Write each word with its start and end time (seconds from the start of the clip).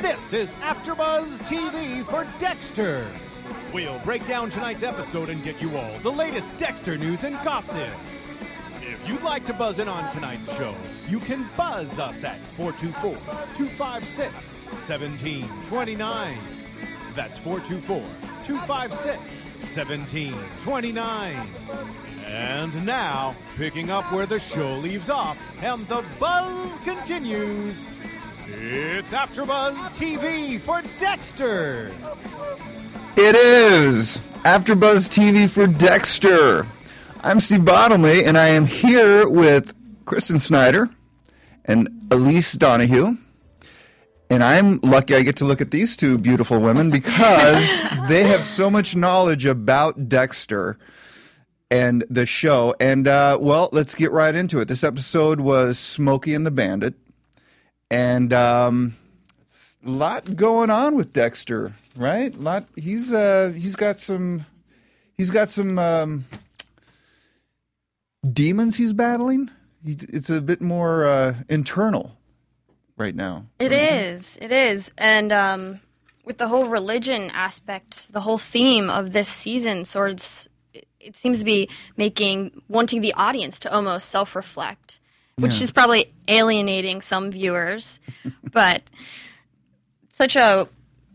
This 0.00 0.32
is 0.32 0.54
AfterBuzz 0.54 1.40
TV 1.40 2.08
for 2.08 2.24
Dexter. 2.38 3.10
We'll 3.72 3.98
break 4.00 4.24
down 4.24 4.48
tonight's 4.48 4.84
episode 4.84 5.28
and 5.28 5.42
get 5.42 5.60
you 5.60 5.76
all 5.76 5.98
the 5.98 6.12
latest 6.12 6.56
Dexter 6.56 6.96
news 6.96 7.24
and 7.24 7.34
gossip. 7.42 7.90
If 8.80 9.06
you'd 9.08 9.22
like 9.22 9.44
to 9.46 9.52
buzz 9.52 9.80
in 9.80 9.88
on 9.88 10.08
tonight's 10.12 10.54
show, 10.56 10.76
you 11.08 11.18
can 11.18 11.50
buzz 11.56 11.98
us 11.98 12.22
at 12.22 12.38
424 12.56 13.16
256 13.56 14.54
1729. 14.70 16.38
That's 17.16 17.38
424 17.38 17.98
256 18.44 19.44
1729. 19.44 21.54
And 22.24 22.86
now, 22.86 23.34
picking 23.56 23.90
up 23.90 24.12
where 24.12 24.26
the 24.26 24.38
show 24.38 24.76
leaves 24.76 25.10
off 25.10 25.38
and 25.60 25.88
the 25.88 26.04
buzz 26.20 26.78
continues, 26.80 27.88
it's 28.50 29.12
AfterBuzz 29.12 29.76
TV 29.90 30.58
for 30.58 30.82
Dexter. 30.96 31.92
It 33.16 33.36
is 33.36 34.18
AfterBuzz 34.44 35.10
TV 35.10 35.50
for 35.50 35.66
Dexter. 35.66 36.66
I'm 37.22 37.40
Steve 37.40 37.66
Bottomley, 37.66 38.24
and 38.24 38.38
I 38.38 38.48
am 38.48 38.64
here 38.64 39.28
with 39.28 39.74
Kristen 40.06 40.38
Snyder 40.38 40.88
and 41.66 41.88
Elise 42.10 42.52
Donahue. 42.54 43.18
And 44.30 44.42
I'm 44.42 44.80
lucky 44.80 45.14
I 45.14 45.22
get 45.22 45.36
to 45.36 45.44
look 45.44 45.60
at 45.60 45.70
these 45.70 45.94
two 45.96 46.16
beautiful 46.16 46.58
women 46.58 46.90
because 46.92 47.80
they 48.08 48.24
have 48.24 48.46
so 48.46 48.70
much 48.70 48.96
knowledge 48.96 49.44
about 49.44 50.08
Dexter 50.08 50.78
and 51.70 52.02
the 52.08 52.24
show. 52.24 52.74
And 52.80 53.06
uh, 53.06 53.36
well, 53.38 53.68
let's 53.72 53.94
get 53.94 54.10
right 54.10 54.34
into 54.34 54.58
it. 54.60 54.68
This 54.68 54.84
episode 54.84 55.40
was 55.40 55.78
Smokey 55.78 56.32
and 56.32 56.46
the 56.46 56.50
Bandit, 56.50 56.94
and 57.90 58.32
um, 58.32 58.96
a 59.84 59.90
lot 59.90 60.36
going 60.36 60.70
on 60.70 60.94
with 60.94 61.12
Dexter, 61.12 61.74
right? 61.96 62.34
A 62.34 62.38
lot. 62.38 62.66
He's 62.76 63.12
uh, 63.12 63.52
he's 63.54 63.76
got 63.76 63.98
some 63.98 64.46
he's 65.16 65.30
got 65.30 65.48
some 65.48 65.78
um, 65.78 66.24
demons 68.32 68.76
he's 68.76 68.92
battling. 68.92 69.50
He, 69.84 69.96
it's 70.08 70.30
a 70.30 70.42
bit 70.42 70.60
more 70.60 71.06
uh, 71.06 71.34
internal 71.48 72.16
right 72.96 73.14
now. 73.14 73.46
It 73.58 73.72
is. 73.72 74.36
It 74.40 74.50
is. 74.50 74.90
And 74.98 75.32
um, 75.32 75.80
with 76.24 76.38
the 76.38 76.48
whole 76.48 76.66
religion 76.66 77.30
aspect, 77.30 78.12
the 78.12 78.20
whole 78.20 78.38
theme 78.38 78.90
of 78.90 79.12
this 79.12 79.28
season 79.28 79.84
swords. 79.84 80.48
it 81.00 81.16
seems 81.16 81.38
to 81.38 81.44
be 81.44 81.68
making 81.96 82.62
wanting 82.68 83.00
the 83.00 83.14
audience 83.14 83.58
to 83.60 83.72
almost 83.72 84.08
self-reflect, 84.08 85.00
which 85.38 85.56
Yeah. 85.58 85.64
is 85.64 85.70
probably 85.70 86.12
alienating 86.28 87.00
some 87.00 87.30
viewers, 87.30 87.98
but 88.52 88.82
such 90.10 90.36
a 90.36 90.68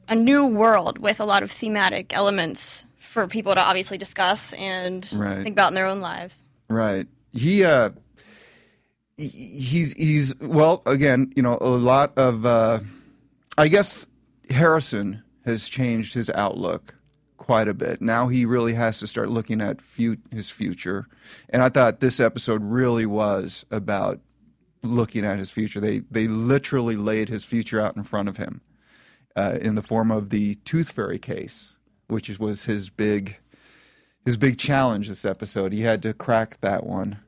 a 0.09 0.15
new 0.15 0.45
world 0.45 0.97
with 0.97 1.19
a 1.19 1.25
lot 1.25 1.43
of 1.43 1.51
thematic 1.51 2.13
elements 2.15 2.85
for 2.97 3.25
people 3.27 3.53
to 3.55 3.61
obviously 3.61 3.97
discuss 3.97 4.51
and 4.53 5.07
Right. 5.13 5.43
think 5.43 5.53
about 5.53 5.69
in 5.69 5.75
their 5.75 5.85
own 5.85 6.01
lives. 6.01 6.43
Right. 6.69 7.07
He 7.31 7.63
uh 7.63 7.91
he's 9.17 9.93
he's 9.93 10.35
well 10.39 10.81
again, 10.85 11.31
you 11.35 11.43
know, 11.43 11.57
a 11.61 11.69
lot 11.69 12.17
of 12.17 12.45
uh 12.45 12.79
I 13.57 13.67
guess 13.67 14.07
Harrison 14.49 15.21
has 15.45 15.69
changed 15.69 16.13
his 16.13 16.29
outlook 16.31 16.95
quite 17.43 17.67
a 17.67 17.73
bit. 17.73 18.01
Now 18.01 18.29
he 18.29 18.45
really 18.45 18.73
has 18.73 18.99
to 18.99 19.07
start 19.07 19.29
looking 19.29 19.59
at 19.59 19.81
fu- 19.81 20.15
his 20.31 20.49
future. 20.49 21.07
And 21.49 21.61
I 21.61 21.67
thought 21.67 21.99
this 21.99 22.21
episode 22.21 22.63
really 22.63 23.05
was 23.05 23.65
about 23.69 24.21
looking 24.81 25.25
at 25.25 25.39
his 25.39 25.51
future. 25.51 25.81
They 25.81 25.99
they 26.09 26.27
literally 26.27 26.95
laid 26.95 27.27
his 27.27 27.43
future 27.43 27.81
out 27.81 27.97
in 27.97 28.03
front 28.03 28.29
of 28.29 28.37
him 28.37 28.61
uh, 29.35 29.57
in 29.59 29.75
the 29.75 29.81
form 29.81 30.09
of 30.09 30.29
the 30.29 30.55
Tooth 30.63 30.93
Fairy 30.93 31.19
case, 31.19 31.75
which 32.07 32.29
was 32.39 32.63
his 32.63 32.89
big 32.89 33.35
his 34.23 34.37
big 34.37 34.57
challenge 34.57 35.09
this 35.09 35.25
episode. 35.25 35.73
He 35.73 35.81
had 35.81 36.01
to 36.03 36.13
crack 36.13 36.61
that 36.61 36.85
one, 36.85 37.19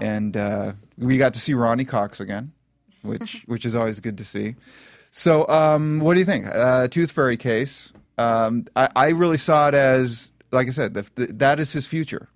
and 0.00 0.38
uh, 0.38 0.72
we 0.96 1.18
got 1.18 1.34
to 1.34 1.40
see 1.40 1.52
Ronny 1.52 1.84
Cox 1.84 2.18
again, 2.18 2.52
which 3.02 3.42
which 3.46 3.66
is 3.66 3.76
always 3.76 4.00
good 4.00 4.16
to 4.16 4.24
see. 4.24 4.56
So, 5.10 5.46
um, 5.48 6.00
what 6.00 6.14
do 6.14 6.20
you 6.20 6.26
think? 6.26 6.46
Uh, 6.46 6.88
Tooth 6.88 7.10
Fairy 7.12 7.36
case. 7.36 7.92
Um, 8.20 8.66
I, 8.76 8.88
I 8.94 9.08
really 9.08 9.38
saw 9.38 9.68
it 9.68 9.74
as, 9.74 10.30
like 10.52 10.68
I 10.68 10.72
said, 10.72 10.92
the, 10.92 11.06
the, 11.14 11.26
that 11.34 11.58
is 11.58 11.72
his 11.72 11.86
future, 11.86 12.28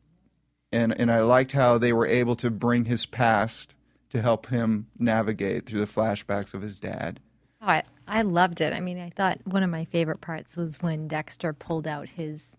and 0.73 0.99
and 0.99 1.13
I 1.13 1.21
liked 1.21 1.53
how 1.53 1.77
they 1.77 1.93
were 1.93 2.07
able 2.07 2.37
to 2.37 2.51
bring 2.51 2.87
his 2.87 3.05
past 3.05 3.75
to 4.09 4.23
help 4.23 4.47
him 4.47 4.87
navigate 4.99 5.67
through 5.67 5.81
the 5.81 5.87
flashbacks 5.87 6.55
of 6.55 6.63
his 6.63 6.81
dad. 6.81 7.21
Oh, 7.61 7.67
I, 7.67 7.83
I 8.09 8.23
loved 8.23 8.63
it. 8.63 8.73
I 8.73 8.81
mean, 8.81 8.99
I 8.99 9.11
thought 9.11 9.41
one 9.45 9.63
of 9.63 9.69
my 9.69 9.85
favorite 9.85 10.23
parts 10.23 10.57
was 10.57 10.79
when 10.81 11.07
Dexter 11.07 11.53
pulled 11.53 11.87
out 11.87 12.09
his, 12.09 12.57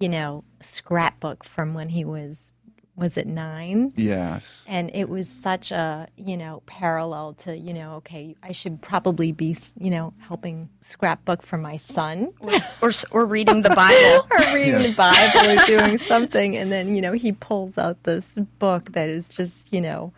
you 0.00 0.08
know, 0.08 0.44
scrapbook 0.62 1.44
from 1.44 1.74
when 1.74 1.90
he 1.90 2.04
was, 2.04 2.53
was 2.96 3.16
it 3.16 3.26
nine? 3.26 3.92
Yes. 3.96 4.62
And 4.66 4.90
it 4.94 5.08
was 5.08 5.28
such 5.28 5.72
a, 5.72 6.06
you 6.16 6.36
know, 6.36 6.62
parallel 6.66 7.34
to, 7.34 7.56
you 7.56 7.74
know, 7.74 7.94
okay, 7.96 8.36
I 8.42 8.52
should 8.52 8.80
probably 8.80 9.32
be, 9.32 9.56
you 9.78 9.90
know, 9.90 10.14
helping 10.18 10.68
scrapbook 10.80 11.42
for 11.42 11.58
my 11.58 11.76
son 11.76 12.32
Or, 12.38 12.52
or, 12.80 12.92
or 13.10 13.26
reading 13.26 13.62
the 13.62 13.70
Bible. 13.70 14.26
or 14.30 14.54
reading 14.54 14.82
the 14.82 14.94
Bible 14.96 15.50
or 15.50 15.66
doing 15.66 15.98
something. 15.98 16.56
And 16.56 16.70
then, 16.70 16.94
you 16.94 17.00
know, 17.00 17.12
he 17.12 17.32
pulls 17.32 17.78
out 17.78 18.04
this 18.04 18.38
book 18.58 18.92
that 18.92 19.08
is 19.08 19.28
just, 19.28 19.72
you 19.72 19.80
know, 19.80 20.12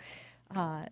uh, 0.54 0.84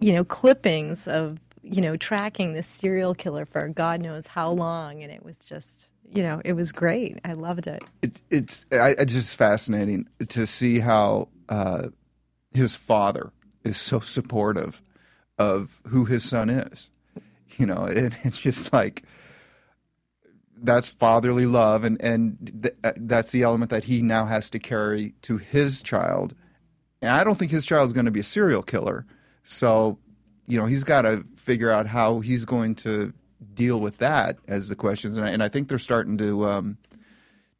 you 0.00 0.12
know, 0.12 0.24
clippings 0.24 1.08
of, 1.08 1.38
you 1.62 1.80
know, 1.80 1.96
tracking 1.96 2.52
this 2.52 2.66
serial 2.66 3.14
killer 3.14 3.46
for 3.46 3.66
God 3.68 4.02
knows 4.02 4.26
how 4.26 4.50
long. 4.50 5.02
And 5.02 5.10
it 5.10 5.24
was 5.24 5.38
just, 5.38 5.88
you 6.12 6.22
know, 6.22 6.40
it 6.44 6.52
was 6.52 6.72
great. 6.72 7.20
I 7.24 7.32
loved 7.32 7.66
it. 7.66 7.82
it, 8.02 8.20
it's 8.30 8.66
I, 8.72 8.90
it's 8.90 9.12
just 9.12 9.36
fascinating 9.36 10.08
to 10.28 10.46
see 10.46 10.78
how 10.78 11.28
uh, 11.48 11.88
his 12.52 12.74
father 12.74 13.32
is 13.64 13.76
so 13.76 14.00
supportive 14.00 14.80
of 15.38 15.80
who 15.88 16.04
his 16.04 16.24
son 16.24 16.50
is. 16.50 16.90
You 17.56 17.66
know, 17.66 17.84
it, 17.84 18.14
it's 18.24 18.38
just 18.38 18.72
like 18.72 19.04
that's 20.62 20.88
fatherly 20.88 21.46
love, 21.46 21.84
and 21.84 22.00
and 22.00 22.62
th- 22.62 22.76
uh, 22.84 22.92
that's 22.96 23.32
the 23.32 23.42
element 23.42 23.70
that 23.70 23.84
he 23.84 24.02
now 24.02 24.24
has 24.26 24.48
to 24.50 24.58
carry 24.58 25.14
to 25.22 25.38
his 25.38 25.82
child. 25.82 26.34
And 27.02 27.10
I 27.10 27.24
don't 27.24 27.38
think 27.38 27.50
his 27.50 27.66
child 27.66 27.86
is 27.88 27.92
going 27.92 28.06
to 28.06 28.12
be 28.12 28.20
a 28.20 28.24
serial 28.24 28.62
killer, 28.62 29.04
so 29.42 29.98
you 30.46 30.58
know 30.58 30.66
he's 30.66 30.84
got 30.84 31.02
to 31.02 31.24
figure 31.36 31.70
out 31.70 31.86
how 31.86 32.20
he's 32.20 32.44
going 32.44 32.74
to 32.76 33.12
deal 33.54 33.80
with 33.80 33.98
that 33.98 34.38
as 34.48 34.68
the 34.68 34.76
questions, 34.76 35.16
and 35.16 35.26
I, 35.26 35.30
and 35.30 35.42
I 35.42 35.48
think 35.48 35.68
they're 35.68 35.78
starting 35.78 36.18
to. 36.18 36.46
Um, 36.46 36.78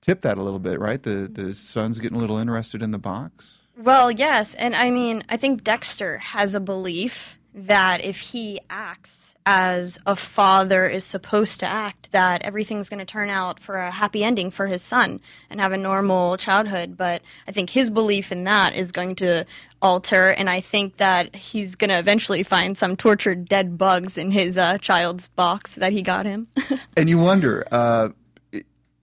tip 0.05 0.21
that 0.21 0.37
a 0.37 0.43
little 0.43 0.61
bit, 0.61 0.79
right? 0.79 1.03
The 1.03 1.31
the 1.33 1.55
son's 1.55 1.99
getting 1.99 2.19
a 2.19 2.21
little 2.21 2.37
interested 2.37 2.83
in 2.83 2.91
the 2.91 2.99
box. 2.99 3.61
Well, 3.77 4.11
yes, 4.11 4.55
and 4.55 4.77
I 4.77 4.91
mean, 4.91 5.25
I 5.29 5.37
think 5.37 5.65
Dexter 5.65 6.19
has 6.19 6.55
a 6.55 6.61
belief 6.61 7.39
that 7.55 8.05
if 8.05 8.19
he 8.19 8.61
acts 8.69 9.35
as 9.47 9.99
a 10.07 10.17
father 10.17 10.87
is 10.87 11.05
supposed 11.05 11.61
to 11.61 11.67
act, 11.67 12.11
that 12.13 12.43
everything's 12.43 12.89
going 12.89 12.99
to 12.99 13.05
turn 13.05 13.29
out 13.29 13.61
for 13.61 13.77
a 13.77 13.91
happy 13.91 14.25
ending 14.25 14.51
for 14.51 14.67
his 14.67 14.83
son 14.83 15.21
and 15.51 15.61
have 15.61 15.73
a 15.73 15.77
normal 15.77 16.37
childhood. 16.37 16.97
But 16.97 17.23
I 17.47 17.53
think 17.53 17.71
his 17.71 17.91
belief 17.91 18.33
in 18.33 18.45
that 18.45 18.75
is 18.75 18.91
going 18.91 19.17
to 19.17 19.45
alter, 19.83 20.31
and 20.31 20.49
I 20.49 20.61
think 20.61 20.97
that 20.97 21.37
he's 21.37 21.75
going 21.75 21.91
to 21.91 21.99
eventually 21.99 22.43
find 22.43 22.77
some 22.77 22.97
tortured 22.97 23.47
dead 23.47 23.77
bugs 23.77 24.17
in 24.17 24.31
his 24.31 24.57
uh, 24.57 24.79
child's 24.79 25.29
box 25.29 25.75
that 25.77 25.93
he 25.93 26.03
got 26.03 26.27
him. 26.27 26.49
And 26.97 27.11
you 27.11 27.19
wonder 27.19 27.65
uh, 27.73 28.11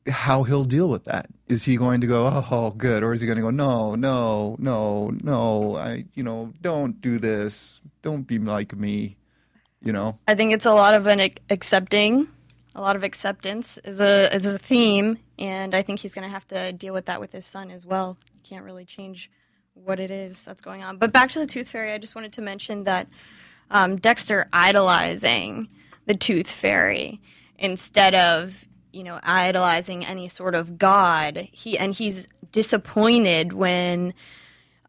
how 0.07 0.43
he'll 0.43 0.63
deal 0.63 0.87
with 0.87 1.03
that. 1.05 1.27
Is 1.47 1.65
he 1.65 1.75
going 1.75 2.01
to 2.01 2.07
go, 2.07 2.45
"Oh, 2.49 2.71
good," 2.71 3.03
or 3.03 3.13
is 3.13 3.21
he 3.21 3.27
going 3.27 3.35
to 3.35 3.41
go, 3.41 3.49
"No, 3.49 3.95
no, 3.95 4.55
no, 4.59 5.11
no, 5.21 5.75
I, 5.75 6.05
you 6.15 6.23
know, 6.23 6.53
don't 6.61 6.99
do 7.01 7.19
this. 7.19 7.81
Don't 8.01 8.23
be 8.23 8.39
like 8.39 8.75
me." 8.75 9.17
You 9.81 9.93
know, 9.93 10.19
I 10.27 10.35
think 10.35 10.53
it's 10.53 10.65
a 10.65 10.73
lot 10.73 10.93
of 10.93 11.07
an 11.07 11.31
accepting, 11.49 12.27
a 12.75 12.81
lot 12.81 12.95
of 12.95 13.03
acceptance 13.03 13.79
is 13.83 13.99
a 13.99 14.33
is 14.35 14.45
a 14.45 14.57
theme, 14.57 15.17
and 15.39 15.73
I 15.73 15.81
think 15.81 15.99
he's 15.99 16.13
going 16.13 16.27
to 16.27 16.31
have 16.31 16.47
to 16.49 16.71
deal 16.71 16.93
with 16.93 17.05
that 17.05 17.19
with 17.19 17.31
his 17.31 17.45
son 17.45 17.71
as 17.71 17.85
well. 17.85 18.17
He 18.33 18.39
can't 18.47 18.63
really 18.63 18.85
change 18.85 19.31
what 19.73 19.99
it 19.99 20.11
is 20.11 20.43
that's 20.43 20.61
going 20.61 20.83
on. 20.83 20.97
But 20.97 21.11
back 21.11 21.29
to 21.31 21.39
the 21.39 21.47
Tooth 21.47 21.69
Fairy, 21.69 21.93
I 21.93 21.97
just 21.97 22.13
wanted 22.13 22.33
to 22.33 22.41
mention 22.41 22.83
that 22.83 23.07
um, 23.71 23.95
Dexter 23.95 24.47
idolizing 24.53 25.67
the 26.05 26.15
Tooth 26.15 26.51
Fairy 26.51 27.19
instead 27.57 28.13
of 28.13 28.65
you 28.91 29.03
know, 29.03 29.19
idolizing 29.23 30.05
any 30.05 30.27
sort 30.27 30.55
of 30.55 30.77
god. 30.77 31.49
He 31.51 31.77
and 31.77 31.93
he's 31.93 32.27
disappointed 32.51 33.53
when 33.53 34.13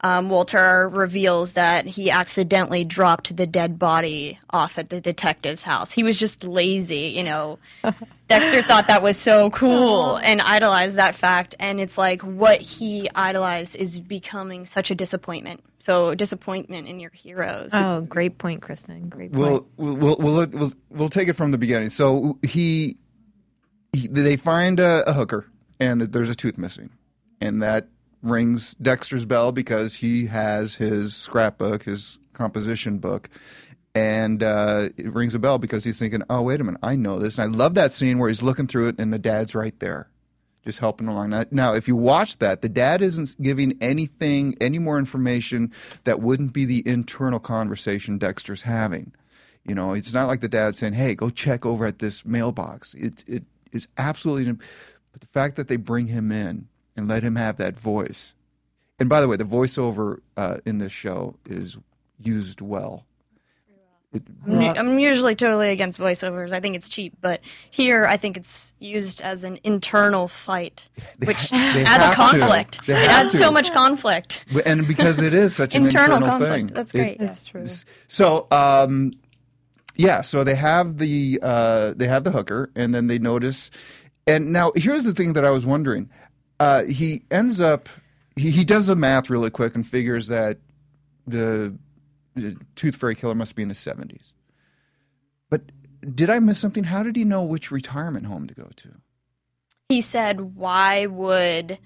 um, 0.05 0.31
Walter 0.31 0.89
reveals 0.89 1.53
that 1.53 1.87
he 1.87 2.11
accidentally 2.11 2.85
dropped 2.85 3.37
the 3.37 3.47
dead 3.47 3.79
body 3.79 4.39
off 4.51 4.77
at 4.77 4.89
the 4.89 5.01
detective's 5.01 5.63
house. 5.63 5.93
He 5.93 6.03
was 6.03 6.19
just 6.19 6.43
lazy, 6.43 7.13
you 7.17 7.23
know. 7.23 7.59
Dexter 8.29 8.63
thought 8.63 8.89
that 8.89 9.03
was 9.03 9.17
so 9.17 9.51
cool 9.51 10.17
and 10.17 10.41
idolized 10.41 10.97
that 10.97 11.15
fact. 11.15 11.55
And 11.61 11.81
it's 11.81 11.97
like 11.97 12.23
what 12.23 12.61
he 12.61 13.09
idolized 13.15 13.77
is 13.77 14.01
becoming 14.01 14.67
such 14.67 14.91
a 14.91 14.95
disappointment. 14.95 15.63
So, 15.79 16.15
disappointment 16.15 16.89
in 16.89 16.99
your 16.99 17.11
heroes. 17.11 17.71
Oh, 17.73 18.03
great 18.03 18.39
point, 18.39 18.63
Kristen. 18.63 19.09
Great 19.09 19.33
point. 19.33 19.67
We'll, 19.77 19.95
we'll, 19.95 20.17
we'll, 20.17 20.47
we'll, 20.49 20.73
we'll 20.91 21.09
take 21.09 21.29
it 21.29 21.35
from 21.35 21.51
the 21.51 21.59
beginning. 21.59 21.91
So 21.91 22.39
he, 22.43 22.97
he 23.93 24.09
they 24.09 24.37
find 24.37 24.81
a, 24.81 25.09
a 25.09 25.13
hooker 25.13 25.47
and 25.79 26.01
that 26.01 26.13
there's 26.13 26.31
a 26.31 26.35
tooth 26.35 26.59
missing. 26.59 26.91
And 27.41 27.63
that 27.63 27.89
rings 28.23 28.75
Dexter's 28.75 29.25
bell 29.25 29.53
because 29.53 29.95
he 29.95 30.27
has 30.27 30.77
his 30.77 31.15
scrapbook, 31.15 31.85
his 31.85 32.19
composition 32.33 32.99
book. 32.99 33.29
And 33.95 34.43
uh, 34.43 34.89
it 34.97 35.13
rings 35.13 35.35
a 35.35 35.39
bell 35.39 35.59
because 35.59 35.85
he's 35.85 35.99
thinking, 35.99 36.23
oh, 36.31 36.43
wait 36.43 36.61
a 36.61 36.65
minute, 36.65 36.81
I 36.83 36.97
know 36.97 37.19
this. 37.19 37.37
And 37.37 37.53
I 37.53 37.57
love 37.57 37.75
that 37.75 37.93
scene 37.93 38.19
where 38.19 38.29
he's 38.29 38.43
looking 38.43 38.67
through 38.67 38.89
it 38.89 38.99
and 38.99 39.13
the 39.13 39.19
dad's 39.19 39.55
right 39.55 39.79
there, 39.81 40.09
just 40.65 40.79
helping 40.79 41.09
along. 41.09 41.35
Now, 41.51 41.75
if 41.75 41.89
you 41.89 41.97
watch 41.97 42.39
that, 42.39 42.63
the 42.63 42.71
dad 42.71 43.03
isn't 43.03 43.41
giving 43.43 43.77
anything, 43.83 44.57
any 44.63 44.79
more 44.79 44.99
information 44.99 45.73
that 46.05 46.21
wouldn't 46.21 46.55
be 46.55 46.65
the 46.65 46.83
internal 46.89 47.41
conversation 47.41 48.17
Dexter's 48.17 48.63
having. 48.63 49.13
You 49.65 49.75
know, 49.75 49.93
it's 49.93 50.13
not 50.13 50.27
like 50.27 50.41
the 50.41 50.49
dad 50.49 50.75
saying, 50.75 50.95
"Hey, 50.95 51.15
go 51.15 51.31
check 51.31 51.65
over 51.65 51.87
at 51.87 52.01
this 52.01 52.25
mailbox." 52.25 52.95
It 52.95 53.23
it 53.29 53.45
is 53.71 53.87
absolutely, 53.97 54.53
but 55.13 55.21
the 55.21 55.27
fact 55.29 55.55
that 55.55 55.69
they 55.69 55.77
bring 55.77 56.09
him 56.09 56.33
in 56.33 56.67
and 56.97 57.09
let 57.09 57.23
him 57.23 57.37
have 57.37 57.57
that 57.57 57.77
voice. 57.79 58.35
And 58.99 59.09
by 59.09 59.21
the 59.21 59.29
way, 59.29 59.37
the 59.37 59.45
voiceover 59.45 60.19
uh, 60.37 60.59
in 60.65 60.79
this 60.79 60.93
show 60.93 61.37
is 61.47 61.77
used 62.21 62.61
well. 62.61 63.05
It, 64.13 64.23
I'm 64.47 64.99
usually 64.99 65.35
totally 65.35 65.71
against 65.71 65.99
voiceovers. 65.99 66.53
I 66.53 66.61
think 66.61 66.77
it's 66.77 66.91
cheap, 66.91 67.15
but 67.23 67.41
here 67.71 68.05
I 68.05 68.19
think 68.19 68.37
it's 68.37 68.75
used 68.79 69.23
as 69.23 69.43
an 69.43 69.59
internal 69.65 70.29
fight, 70.29 70.91
which 71.25 71.49
they 71.49 71.57
adds 71.57 71.89
have 71.89 72.11
to. 72.11 72.15
conflict. 72.17 72.81
It 72.87 72.93
adds 72.93 73.33
to. 73.33 73.39
so 73.39 73.51
much 73.51 73.73
conflict. 73.73 74.45
and 74.67 74.87
because 74.87 75.19
it 75.19 75.33
is 75.33 75.57
such 75.57 75.75
an 75.75 75.87
Internal 75.87 76.17
internal, 76.19 76.29
conflict. 76.39 76.53
thing, 76.55 76.67
That's 76.75 76.93
It- 76.95 76.99
great. 76.99 77.19
That's 77.21 77.45
true. 77.47 77.67
So, 78.07 78.49
um, 78.51 79.13
yeah, 79.97 80.21
so 80.21 80.45
they 80.45 80.57
have 80.57 80.99
the 80.99 81.39
uh, 81.43 81.95
they 81.97 82.07
have 82.07 82.25
the 82.25 82.33
hooker, 82.33 82.71
and 82.77 82.95
then 82.95 83.07
they 83.07 83.19
notice. 83.19 83.71
And 84.27 84.53
now 84.53 84.73
here's 84.77 85.05
the 85.05 85.15
thing 85.15 85.33
that 85.33 85.45
I 85.47 85.51
was 85.51 85.65
wondering. 85.65 86.11
Uh, 86.63 86.85
he 86.85 87.23
ends 87.29 87.61
up 87.61 87.89
he, 88.37 88.51
he 88.51 88.65
does 88.65 88.87
the 88.87 88.95
math 88.95 89.29
really 89.29 89.51
quick 89.51 89.75
and 89.75 89.87
figures 89.87 90.29
that 90.29 90.59
the, 91.27 91.77
the 92.35 92.57
tooth 92.77 92.95
fairy 92.95 93.17
killer 93.17 93.35
must 93.35 93.57
be 93.57 93.63
in 93.65 93.69
his 93.69 93.79
seventies. 93.79 94.33
But 95.51 95.63
did 96.15 96.31
I 96.31 96.39
miss 96.39 96.61
something? 96.61 96.85
How 96.85 97.03
did 97.03 97.17
he 97.17 97.25
know 97.25 97.43
which 97.43 97.73
retirement 97.73 98.27
home 98.27 98.47
to 98.47 98.55
go 98.55 98.71
to? 98.77 98.89
He 99.89 100.01
said, 100.01 100.57
"Why 100.57 101.07
would 101.07 101.79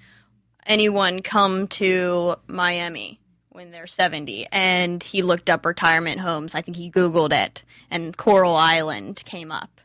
anyone 0.67 1.23
come 1.23 1.69
to 1.69 2.37
Miami 2.47 3.19
when 3.49 3.71
they're 3.71 3.87
70?" 3.87 4.47
And 4.53 5.03
he 5.03 5.23
looked 5.23 5.49
up 5.49 5.65
retirement 5.65 6.21
homes. 6.21 6.55
I 6.55 6.61
think 6.61 6.77
he 6.77 6.91
googled 6.91 7.33
it, 7.33 7.65
and 7.91 8.15
Coral 8.15 8.55
Island 8.55 9.23
came 9.25 9.51
up. 9.51 9.81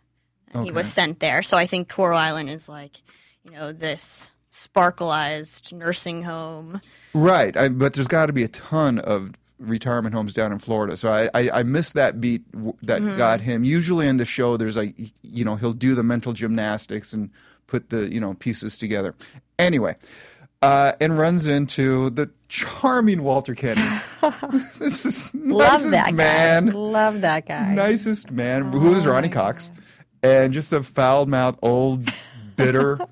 And 0.54 0.66
He 0.66 0.72
was 0.72 0.92
sent 0.92 1.22
there. 1.22 1.44
So 1.44 1.58
I 1.58 1.66
think 1.66 1.88
Coral 1.88 2.18
Island 2.18 2.50
is 2.50 2.68
like, 2.68 3.02
you 3.46 3.52
know, 3.52 3.72
this 3.72 4.34
sparkleized 4.68 5.72
nursing 5.74 6.24
home. 6.24 6.82
Right, 7.14 7.56
I, 7.58 7.70
but 7.70 7.94
there's 7.94 8.08
got 8.08 8.28
to 8.28 8.34
be 8.34 8.44
a 8.44 8.48
ton 8.48 9.00
of 9.00 9.32
retirement 9.60 10.16
homes 10.16 10.34
down 10.34 10.52
in 10.52 10.60
Florida. 10.60 10.98
So 10.98 11.10
I, 11.12 11.30
I, 11.34 11.60
I 11.60 11.64
missed 11.64 11.94
that 11.94 12.20
beat 12.20 12.50
w- 12.52 12.76
that 12.82 13.00
got 13.18 13.42
him. 13.42 13.64
Usually 13.64 14.08
in 14.08 14.18
the 14.18 14.26
show, 14.26 14.58
there's 14.58 14.78
like 14.78 14.96
you 15.22 15.46
know 15.46 15.56
he'll 15.56 15.74
do 15.74 15.96
the 15.96 16.04
mental 16.04 16.34
gymnastics 16.34 17.14
and 17.14 17.30
put 17.68 17.90
the 17.90 18.12
you 18.12 18.20
know 18.20 18.34
pieces 18.34 18.78
together. 18.78 19.16
Anyway, 19.60 19.96
uh, 20.62 20.94
and 21.00 21.18
runs 21.18 21.46
into 21.46 22.10
the 22.12 22.30
charming 22.50 23.24
Walter 23.24 23.56
Kenney. 23.56 23.82
this 24.80 25.06
is 25.06 25.34
Love 25.36 25.84
nicest 25.84 25.92
that 25.92 26.14
man 26.14 26.68
guy. 26.68 26.72
Love 26.74 27.22
that 27.22 27.48
guy. 27.48 27.74
nicest 27.74 28.32
man, 28.32 28.72
who 28.72 28.94
is 28.94 29.06
Ronny 29.06 29.30
Cox, 29.30 29.70
and 30.24 30.54
just 30.54 30.74
a 30.74 30.84
foul 30.84 31.26
mouthed 31.26 31.60
old 31.62 32.12
bitter. 32.56 33.00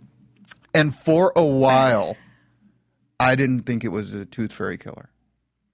and 0.74 0.94
for 0.94 1.34
a 1.36 1.44
while, 1.44 2.18
I 3.20 3.36
didn't 3.36 3.64
think 3.64 3.84
it 3.84 3.90
was 3.90 4.14
a 4.14 4.26
tooth 4.26 4.54
fairy 4.54 4.78
killer. 4.78 5.10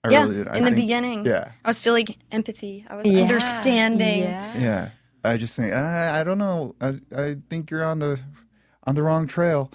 I 0.04 0.10
yeah, 0.10 0.24
really 0.24 0.36
did. 0.36 0.48
I 0.48 0.58
in 0.58 0.66
the 0.66 0.72
beginning. 0.72 1.26
Yeah, 1.26 1.52
I 1.64 1.70
was 1.70 1.80
feeling 1.80 2.08
empathy. 2.32 2.86
I 2.88 2.96
was 2.96 3.08
Yeah, 3.08 3.22
understanding. 3.24 4.20
Yeah. 4.20 4.58
yeah. 4.58 4.90
I 5.24 5.38
just 5.38 5.56
think 5.56 5.74
I, 5.74 6.20
I 6.20 6.24
don't 6.24 6.38
know. 6.38 6.76
I 6.80 7.00
I 7.16 7.38
think 7.50 7.72
you're 7.72 7.84
on 7.84 8.00
the 8.00 8.20
on 8.84 8.96
the 8.96 9.02
wrong 9.02 9.28
trail. 9.28 9.72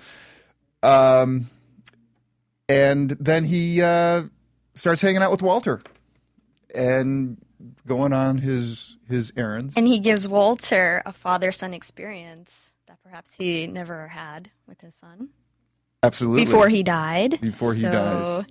Um, 0.83 1.51
and 2.69 3.11
then 3.11 3.45
he 3.45 3.83
uh, 3.83 4.23
starts 4.75 5.03
hanging 5.03 5.23
out 5.23 5.33
with 5.33 5.43
Walter, 5.43 5.81
and 6.75 7.39
going 7.87 8.13
on 8.13 8.39
his 8.39 8.97
his 9.09 9.33
errands. 9.37 9.75
And 9.77 9.89
he 9.89 9.99
gives 9.99 10.29
Walter 10.29 11.03
a 11.05 11.13
father 11.13 11.51
son 11.51 11.75
experience 11.75 12.73
that 12.91 13.01
perhaps 13.05 13.35
he 13.35 13.69
never 13.69 14.09
had 14.09 14.51
with 14.67 14.81
his 14.81 14.97
son 14.97 15.29
Absolutely. 16.03 16.45
before 16.45 16.69
he 16.69 16.83
died. 16.83 17.41
Before 17.41 17.73
he 17.73 17.83
So, 17.83 17.93
dies. 17.93 18.47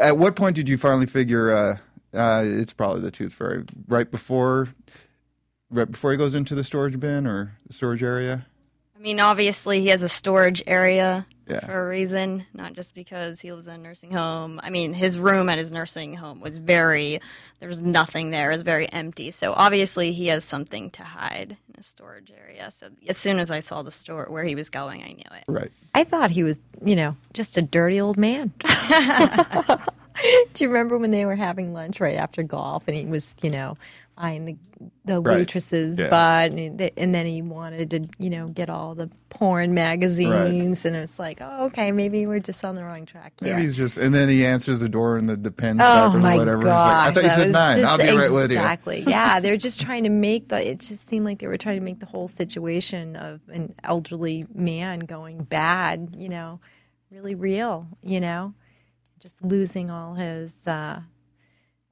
At 0.00 0.16
what 0.16 0.34
point 0.34 0.56
did 0.56 0.66
you 0.66 0.78
finally 0.78 1.04
figure 1.04 1.52
uh, 1.52 1.76
uh, 2.18 2.42
it's 2.46 2.72
probably 2.72 3.02
the 3.02 3.10
tooth 3.10 3.34
fairy? 3.34 3.64
Right 3.86 4.10
before, 4.10 4.68
right 5.70 5.90
before 5.90 6.12
he 6.12 6.16
goes 6.16 6.34
into 6.34 6.54
the 6.54 6.64
storage 6.64 6.98
bin 6.98 7.26
or 7.26 7.58
the 7.66 7.74
storage 7.74 8.02
area. 8.02 8.46
I 8.96 8.98
mean, 8.98 9.20
obviously, 9.20 9.82
he 9.82 9.88
has 9.88 10.02
a 10.02 10.08
storage 10.08 10.62
area 10.66 11.26
Yeah. 11.46 11.64
for 11.64 11.84
a 11.84 11.88
reason, 11.88 12.46
not 12.54 12.72
just 12.72 12.94
because 12.94 13.40
he 13.40 13.52
lives 13.52 13.66
in 13.66 13.74
a 13.74 13.78
nursing 13.78 14.12
home. 14.12 14.60
I 14.62 14.70
mean, 14.70 14.94
his 14.94 15.18
room 15.18 15.48
at 15.48 15.58
his 15.58 15.72
nursing 15.72 16.14
home 16.14 16.40
was 16.40 16.58
very, 16.58 17.20
there 17.60 17.68
was 17.68 17.82
nothing 17.82 18.30
there. 18.30 18.50
It 18.50 18.54
was 18.54 18.62
very 18.62 18.90
empty. 18.92 19.30
So 19.30 19.52
obviously, 19.52 20.12
he 20.12 20.28
has 20.28 20.44
something 20.44 20.90
to 20.92 21.02
hide 21.02 21.56
in 21.68 21.74
a 21.78 21.82
storage 21.82 22.32
area. 22.36 22.70
So 22.70 22.88
as 23.08 23.18
soon 23.18 23.38
as 23.38 23.50
I 23.50 23.60
saw 23.60 23.82
the 23.82 23.90
store 23.90 24.26
where 24.30 24.44
he 24.44 24.54
was 24.54 24.70
going, 24.70 25.02
I 25.02 25.08
knew 25.12 25.38
it. 25.38 25.44
Right. 25.46 25.70
I 25.94 26.04
thought 26.04 26.30
he 26.30 26.42
was, 26.42 26.60
you 26.82 26.96
know, 26.96 27.16
just 27.34 27.56
a 27.58 27.62
dirty 27.62 28.00
old 28.00 28.16
man. 28.16 28.52
Do 30.54 30.64
you 30.64 30.68
remember 30.68 30.96
when 30.96 31.10
they 31.10 31.24
were 31.26 31.34
having 31.34 31.72
lunch 31.72 32.00
right 32.00 32.16
after 32.16 32.42
golf 32.42 32.84
and 32.86 32.96
he 32.96 33.04
was, 33.04 33.34
you 33.42 33.50
know, 33.50 33.76
eyeing 34.16 34.44
the, 34.44 34.56
the 35.04 35.20
Right. 35.20 35.38
waitress's 35.38 35.98
Yeah. 35.98 36.08
butt 36.08 36.52
and, 36.52 36.80
and 36.96 37.14
then 37.14 37.26
he 37.26 37.42
wanted 37.42 37.90
to, 37.90 38.08
you 38.18 38.30
know, 38.30 38.46
get 38.48 38.70
all 38.70 38.94
the 38.94 39.10
porn 39.28 39.74
magazines 39.74 40.84
and 40.84 40.94
it's 40.94 41.18
like, 41.18 41.38
oh, 41.40 41.64
okay, 41.66 41.90
maybe 41.90 42.26
we're 42.26 42.38
just 42.38 42.64
on 42.64 42.76
the 42.76 42.84
wrong 42.84 43.06
track 43.06 43.32
here. 43.40 43.54
Maybe 43.54 43.62
he's 43.64 43.76
just, 43.76 43.98
and 43.98 44.14
then 44.14 44.28
he 44.28 44.46
answers 44.46 44.78
the 44.80 44.88
door 44.88 45.16
and 45.16 45.28
the, 45.28 45.50
pen 45.50 45.78
Oh 45.80 46.12
or 46.12 46.18
my 46.18 46.36
whatever. 46.36 46.62
Gosh! 46.62 46.86
like, 46.86 46.96
I 46.96 47.12
thought 47.14 47.24
you 47.24 47.30
said 47.44 47.50
nine. 47.52 47.84
I'll 47.84 47.98
be 47.98 48.04
right 48.16 48.30
with 48.32 48.52
you. 48.52 48.58
Exactly. 48.58 49.00
Yeah, 49.06 49.40
they're 49.40 49.56
just 49.56 49.80
trying 49.80 50.04
to 50.04 50.10
make 50.10 50.48
the. 50.48 50.70
It 50.70 50.78
just 50.80 51.08
seemed 51.08 51.24
like 51.26 51.40
they 51.40 51.46
were 51.48 51.58
trying 51.58 51.76
to 51.78 51.84
make 51.84 51.98
the 52.00 52.06
whole 52.06 52.28
situation 52.28 53.16
of 53.16 53.40
an 53.48 53.74
elderly 53.82 54.46
man 54.54 55.00
going 55.00 55.42
bad. 55.44 56.14
You 56.16 56.28
know, 56.28 56.60
really 57.10 57.34
real. 57.34 57.88
You 58.02 58.20
know, 58.20 58.54
just 59.18 59.42
losing 59.42 59.90
all 59.90 60.14
his 60.14 60.66
uh, 60.66 61.00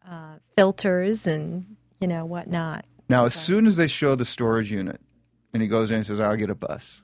uh, 0.09 0.35
filters 0.57 1.27
and 1.27 1.72
you 2.03 2.09
know 2.09 2.25
whatnot. 2.25 2.85
Now, 3.09 3.25
as 3.25 3.35
soon 3.35 3.67
as 3.67 3.77
they 3.77 3.87
show 3.87 4.15
the 4.15 4.25
storage 4.25 4.71
unit 4.73 5.01
and 5.53 5.63
he 5.63 5.69
goes 5.69 5.91
in 5.91 5.99
and 5.99 6.07
says, 6.07 6.19
I'll 6.21 6.37
get 6.37 6.51
a 6.51 6.55
bus, 6.55 7.03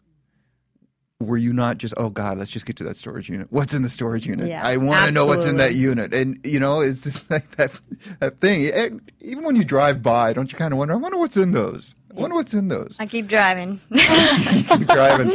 were 1.21 1.37
you 1.37 1.53
not 1.53 1.79
just, 1.79 1.95
oh 1.97 2.11
God, 2.11 2.39
let's 2.39 2.51
just 2.51 2.67
get 2.67 2.77
to 2.77 2.85
that 2.85 2.97
storage 2.97 3.29
unit? 3.29 3.49
What's 3.51 3.75
in 3.75 3.83
the 3.83 3.89
storage 3.89 4.27
unit? 4.27 4.49
Yeah, 4.49 4.65
I 4.65 4.77
want 4.77 5.07
to 5.07 5.13
know 5.13 5.27
what's 5.27 5.49
in 5.49 5.57
that 5.59 5.75
unit. 5.75 6.15
And, 6.15 6.41
you 6.45 6.61
know, 6.61 6.81
it's 6.81 7.03
just 7.03 7.31
like 7.31 7.57
that, 7.57 7.73
that 8.21 8.41
thing. 8.41 8.67
And 8.73 9.11
even 9.21 9.45
when 9.45 9.57
you 9.57 9.65
drive 9.65 10.03
by, 10.03 10.33
don't 10.33 10.51
you 10.51 10.59
kind 10.59 10.73
of 10.73 10.79
wonder, 10.79 10.95
I 10.95 10.97
wonder 10.97 11.19
what's 11.19 11.37
in 11.37 11.53
those? 11.53 11.95
I 12.11 12.21
wonder 12.21 12.37
what's 12.37 12.55
in 12.55 12.69
those. 12.69 12.97
I 12.99 13.07
keep 13.07 13.27
driving. 13.27 13.81
keep 13.95 14.87
driving. 14.89 15.31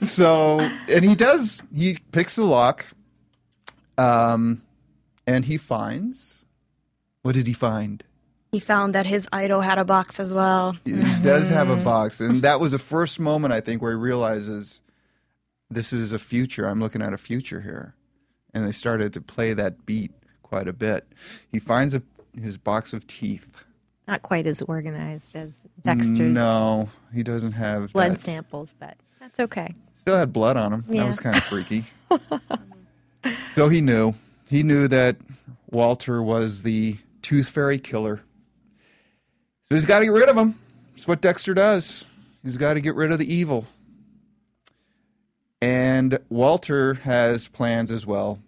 So, 0.00 0.60
and 0.88 1.04
he 1.04 1.14
does, 1.14 1.62
he 1.74 1.96
picks 2.12 2.36
the 2.36 2.44
lock 2.44 2.86
um, 3.96 4.62
and 5.26 5.44
he 5.44 5.56
finds, 5.56 6.44
what 7.22 7.34
did 7.34 7.46
he 7.46 7.52
find? 7.52 8.02
He 8.50 8.60
found 8.60 8.94
that 8.94 9.06
his 9.06 9.28
idol 9.32 9.60
had 9.60 9.78
a 9.78 9.84
box 9.84 10.18
as 10.18 10.32
well. 10.32 10.76
He 10.84 10.92
does 11.22 11.48
have 11.48 11.70
a 11.70 11.74
mm-hmm. 11.74 11.84
box, 11.84 12.20
and 12.20 12.42
that 12.42 12.60
was 12.60 12.72
the 12.72 12.78
first 12.78 13.20
moment 13.20 13.52
I 13.52 13.60
think 13.60 13.82
where 13.82 13.92
he 13.92 13.96
realizes 13.96 14.80
this 15.70 15.92
is 15.92 16.12
a 16.12 16.18
future. 16.18 16.66
I'm 16.66 16.80
looking 16.80 17.02
at 17.02 17.12
a 17.12 17.18
future 17.18 17.60
here, 17.60 17.94
and 18.54 18.66
they 18.66 18.72
started 18.72 19.12
to 19.14 19.20
play 19.20 19.52
that 19.54 19.84
beat 19.84 20.12
quite 20.42 20.68
a 20.68 20.72
bit. 20.72 21.06
He 21.50 21.58
finds 21.58 21.94
a, 21.94 22.02
his 22.40 22.56
box 22.56 22.92
of 22.92 23.06
teeth, 23.06 23.46
not 24.06 24.22
quite 24.22 24.46
as 24.46 24.62
organized 24.62 25.36
as 25.36 25.66
Dexter's 25.82 26.18
No, 26.18 26.88
he 27.12 27.22
doesn't 27.22 27.52
have 27.52 27.92
blood 27.92 28.12
that. 28.12 28.18
samples, 28.18 28.74
but 28.78 28.96
that's 29.20 29.38
okay. 29.38 29.74
Still 30.00 30.16
had 30.16 30.32
blood 30.32 30.56
on 30.56 30.72
him. 30.72 30.84
That 30.88 31.06
was 31.06 31.20
kind 31.20 31.36
of 31.36 31.44
freaky. 31.44 31.84
so 33.54 33.68
he 33.68 33.82
knew. 33.82 34.14
He 34.46 34.62
knew 34.62 34.88
that 34.88 35.16
Walter 35.70 36.22
was 36.22 36.62
the 36.62 36.96
Tooth 37.20 37.50
Fairy 37.50 37.78
killer. 37.78 38.22
So 39.68 39.74
he's 39.74 39.84
got 39.86 39.98
to 40.00 40.06
get 40.06 40.12
rid 40.12 40.28
of 40.28 40.36
him. 40.36 40.58
That's 40.94 41.06
what 41.06 41.20
Dexter 41.20 41.52
does. 41.54 42.06
He's 42.42 42.56
got 42.56 42.74
to 42.74 42.80
get 42.80 42.94
rid 42.94 43.12
of 43.12 43.18
the 43.18 43.32
evil. 43.32 43.66
And 45.60 46.18
Walter 46.28 46.94
has 46.94 47.48
plans 47.48 47.90
as 47.90 48.06
well. 48.06 48.38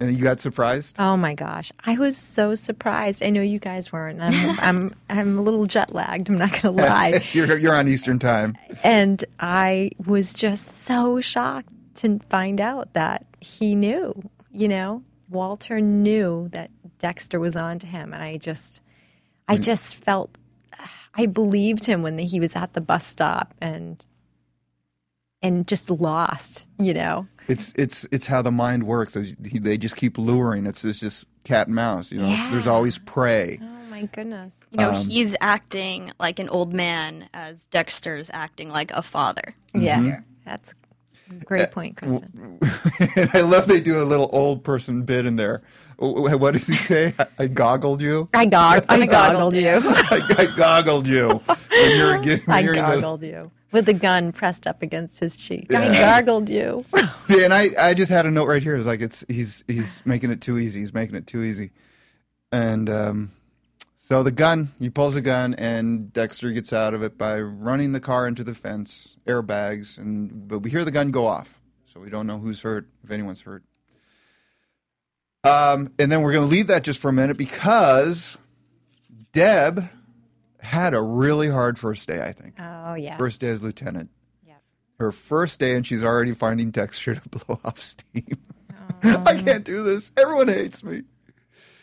And 0.00 0.16
you 0.16 0.22
got 0.24 0.40
surprised? 0.40 0.96
Oh 0.98 1.16
my 1.16 1.34
gosh, 1.34 1.70
I 1.84 1.96
was 1.96 2.16
so 2.16 2.54
surprised. 2.54 3.22
I 3.22 3.30
know 3.30 3.42
you 3.42 3.58
guys 3.58 3.92
weren't. 3.92 4.20
I'm 4.20 4.58
I'm 4.60 4.94
I'm 5.08 5.38
a 5.38 5.42
little 5.42 5.66
jet 5.66 5.94
lagged. 5.94 6.28
I'm 6.28 6.38
not 6.38 6.50
going 6.50 6.62
to 6.76 6.82
lie. 6.82 7.20
you're, 7.32 7.56
you're 7.58 7.76
on 7.76 7.86
Eastern 7.88 8.18
Time. 8.18 8.56
And 8.82 9.24
I 9.38 9.92
was 10.04 10.32
just 10.34 10.66
so 10.82 11.20
shocked 11.20 11.68
to 11.96 12.18
find 12.28 12.60
out 12.60 12.92
that 12.94 13.24
he 13.40 13.74
knew, 13.74 14.12
you 14.50 14.68
know, 14.68 15.02
Walter 15.30 15.80
knew 15.80 16.48
that 16.48 16.70
Dexter 16.98 17.38
was 17.38 17.54
on 17.54 17.78
to 17.78 17.86
him. 17.86 18.12
And 18.12 18.22
I 18.22 18.36
just, 18.38 18.80
I 19.48 19.56
just 19.56 19.96
felt, 19.96 20.36
I 21.14 21.26
believed 21.26 21.84
him 21.84 22.02
when 22.02 22.18
he 22.18 22.40
was 22.40 22.56
at 22.56 22.72
the 22.72 22.80
bus 22.80 23.06
stop 23.06 23.54
and, 23.60 24.04
and 25.42 25.66
just 25.66 25.90
lost, 25.90 26.68
you 26.78 26.94
know. 26.94 27.26
It's 27.46 27.74
it's 27.76 28.06
it's 28.10 28.26
how 28.26 28.40
the 28.40 28.50
mind 28.50 28.84
works. 28.84 29.12
They 29.12 29.34
they 29.38 29.76
just 29.76 29.96
keep 29.96 30.16
luring. 30.16 30.64
It's, 30.64 30.82
it's 30.82 30.98
just 30.98 31.26
cat 31.44 31.66
and 31.66 31.76
mouse. 31.76 32.10
You 32.10 32.20
know, 32.22 32.28
It's- 32.28 32.50
there's 32.50 32.66
always 32.66 32.96
prey. 32.98 33.58
Oh 33.62 33.90
my 33.90 34.06
goodness. 34.06 34.64
You 34.70 34.78
know, 34.78 34.94
Um, 34.94 35.06
he's 35.08 35.36
acting 35.42 36.10
like 36.18 36.38
an 36.38 36.48
old 36.48 36.72
man 36.72 37.28
as 37.34 37.66
Dexter's 37.66 38.30
acting 38.32 38.70
like 38.70 38.90
a 38.92 39.02
father. 39.02 39.54
Yeah. 39.74 40.20
That's 40.46 40.72
a 41.30 41.34
great 41.44 41.70
point, 41.70 41.98
Kristen. 41.98 42.58
I 43.34 43.42
love 43.42 43.68
they 43.68 43.80
do 43.80 44.02
a 44.02 44.04
little 44.04 44.30
old 44.32 44.64
person 44.64 45.02
bit 45.02 45.26
in 45.26 45.36
there. 45.36 45.62
Wh- 45.98 46.40
What 46.40 46.52
does 46.52 46.66
he 46.66 46.76
say? 46.76 47.14
I, 47.18 47.26
I 47.44 47.46
goggled 47.48 48.00
you. 48.02 48.28
I, 48.34 48.46
gog- 48.46 48.84
I 48.88 49.06
goggled 49.06 49.10
goggled 49.10 49.54
you. 49.54 49.68
I, 49.84 50.34
I 50.38 50.56
goggled 50.56 51.06
you. 51.06 51.28
When 51.46 51.96
you're, 51.96 52.18
when 52.22 52.40
I 52.48 52.60
you're 52.60 52.74
in 52.74 52.84
the- 52.84 52.90
goggled 53.00 53.22
you 53.22 53.50
with 53.72 53.86
the 53.86 53.92
gun 53.92 54.30
pressed 54.30 54.66
up 54.68 54.82
against 54.82 55.18
his 55.18 55.36
cheek. 55.36 55.72
I 55.74 55.92
gargled 55.92 56.48
you. 56.48 56.84
See, 57.24 57.44
and 57.44 57.52
I, 57.52 57.70
I 57.80 57.94
just 57.94 58.10
had 58.10 58.24
a 58.24 58.30
note 58.30 58.46
right 58.46 58.62
here. 58.62 58.76
It's 58.76 58.86
like 58.86 59.00
it's 59.00 59.24
he's 59.28 59.64
he's 59.66 60.00
making 60.04 60.30
it 60.30 60.40
too 60.40 60.58
easy. 60.58 60.80
He's 60.80 60.94
making 60.94 61.16
it 61.16 61.26
too 61.26 61.42
easy. 61.42 61.70
And 62.52 62.88
um, 62.88 63.30
so 63.98 64.22
the 64.22 64.30
gun, 64.30 64.72
he 64.78 64.90
pulls 64.90 65.16
a 65.16 65.20
gun, 65.20 65.54
and 65.54 66.12
Dexter 66.12 66.52
gets 66.52 66.72
out 66.72 66.94
of 66.94 67.02
it 67.02 67.18
by 67.18 67.40
running 67.40 67.90
the 67.92 67.98
car 68.00 68.28
into 68.28 68.44
the 68.44 68.54
fence, 68.54 69.16
airbags, 69.26 69.98
and 69.98 70.46
but 70.46 70.60
we 70.60 70.70
hear 70.70 70.84
the 70.84 70.92
gun 70.92 71.10
go 71.10 71.26
off, 71.26 71.58
so 71.84 71.98
we 71.98 72.10
don't 72.10 72.28
know 72.28 72.38
who's 72.38 72.60
hurt, 72.62 72.86
if 73.02 73.10
anyone's 73.10 73.40
hurt. 73.40 73.64
Um, 75.44 75.92
and 75.98 76.10
then 76.10 76.22
we're 76.22 76.32
going 76.32 76.46
to 76.48 76.50
leave 76.50 76.68
that 76.68 76.84
just 76.84 77.00
for 77.00 77.08
a 77.08 77.12
minute 77.12 77.36
because 77.36 78.36
Deb 79.32 79.88
had 80.60 80.94
a 80.94 81.02
really 81.02 81.48
hard 81.50 81.78
first 81.78 82.08
day. 82.08 82.22
I 82.24 82.32
think 82.32 82.54
Oh 82.58 82.94
yeah. 82.94 83.16
first 83.16 83.40
day 83.40 83.48
as 83.48 83.62
lieutenant. 83.62 84.10
Yep. 84.46 84.62
Her 84.98 85.12
first 85.12 85.60
day, 85.60 85.74
and 85.74 85.86
she's 85.86 86.02
already 86.02 86.32
finding 86.32 86.70
Dexter 86.70 87.14
to 87.16 87.28
blow 87.28 87.60
off 87.64 87.78
steam. 87.78 88.38
I 89.02 89.36
can't 89.42 89.64
do 89.64 89.82
this. 89.82 90.12
Everyone 90.16 90.48
hates 90.48 90.82
me. 90.82 91.02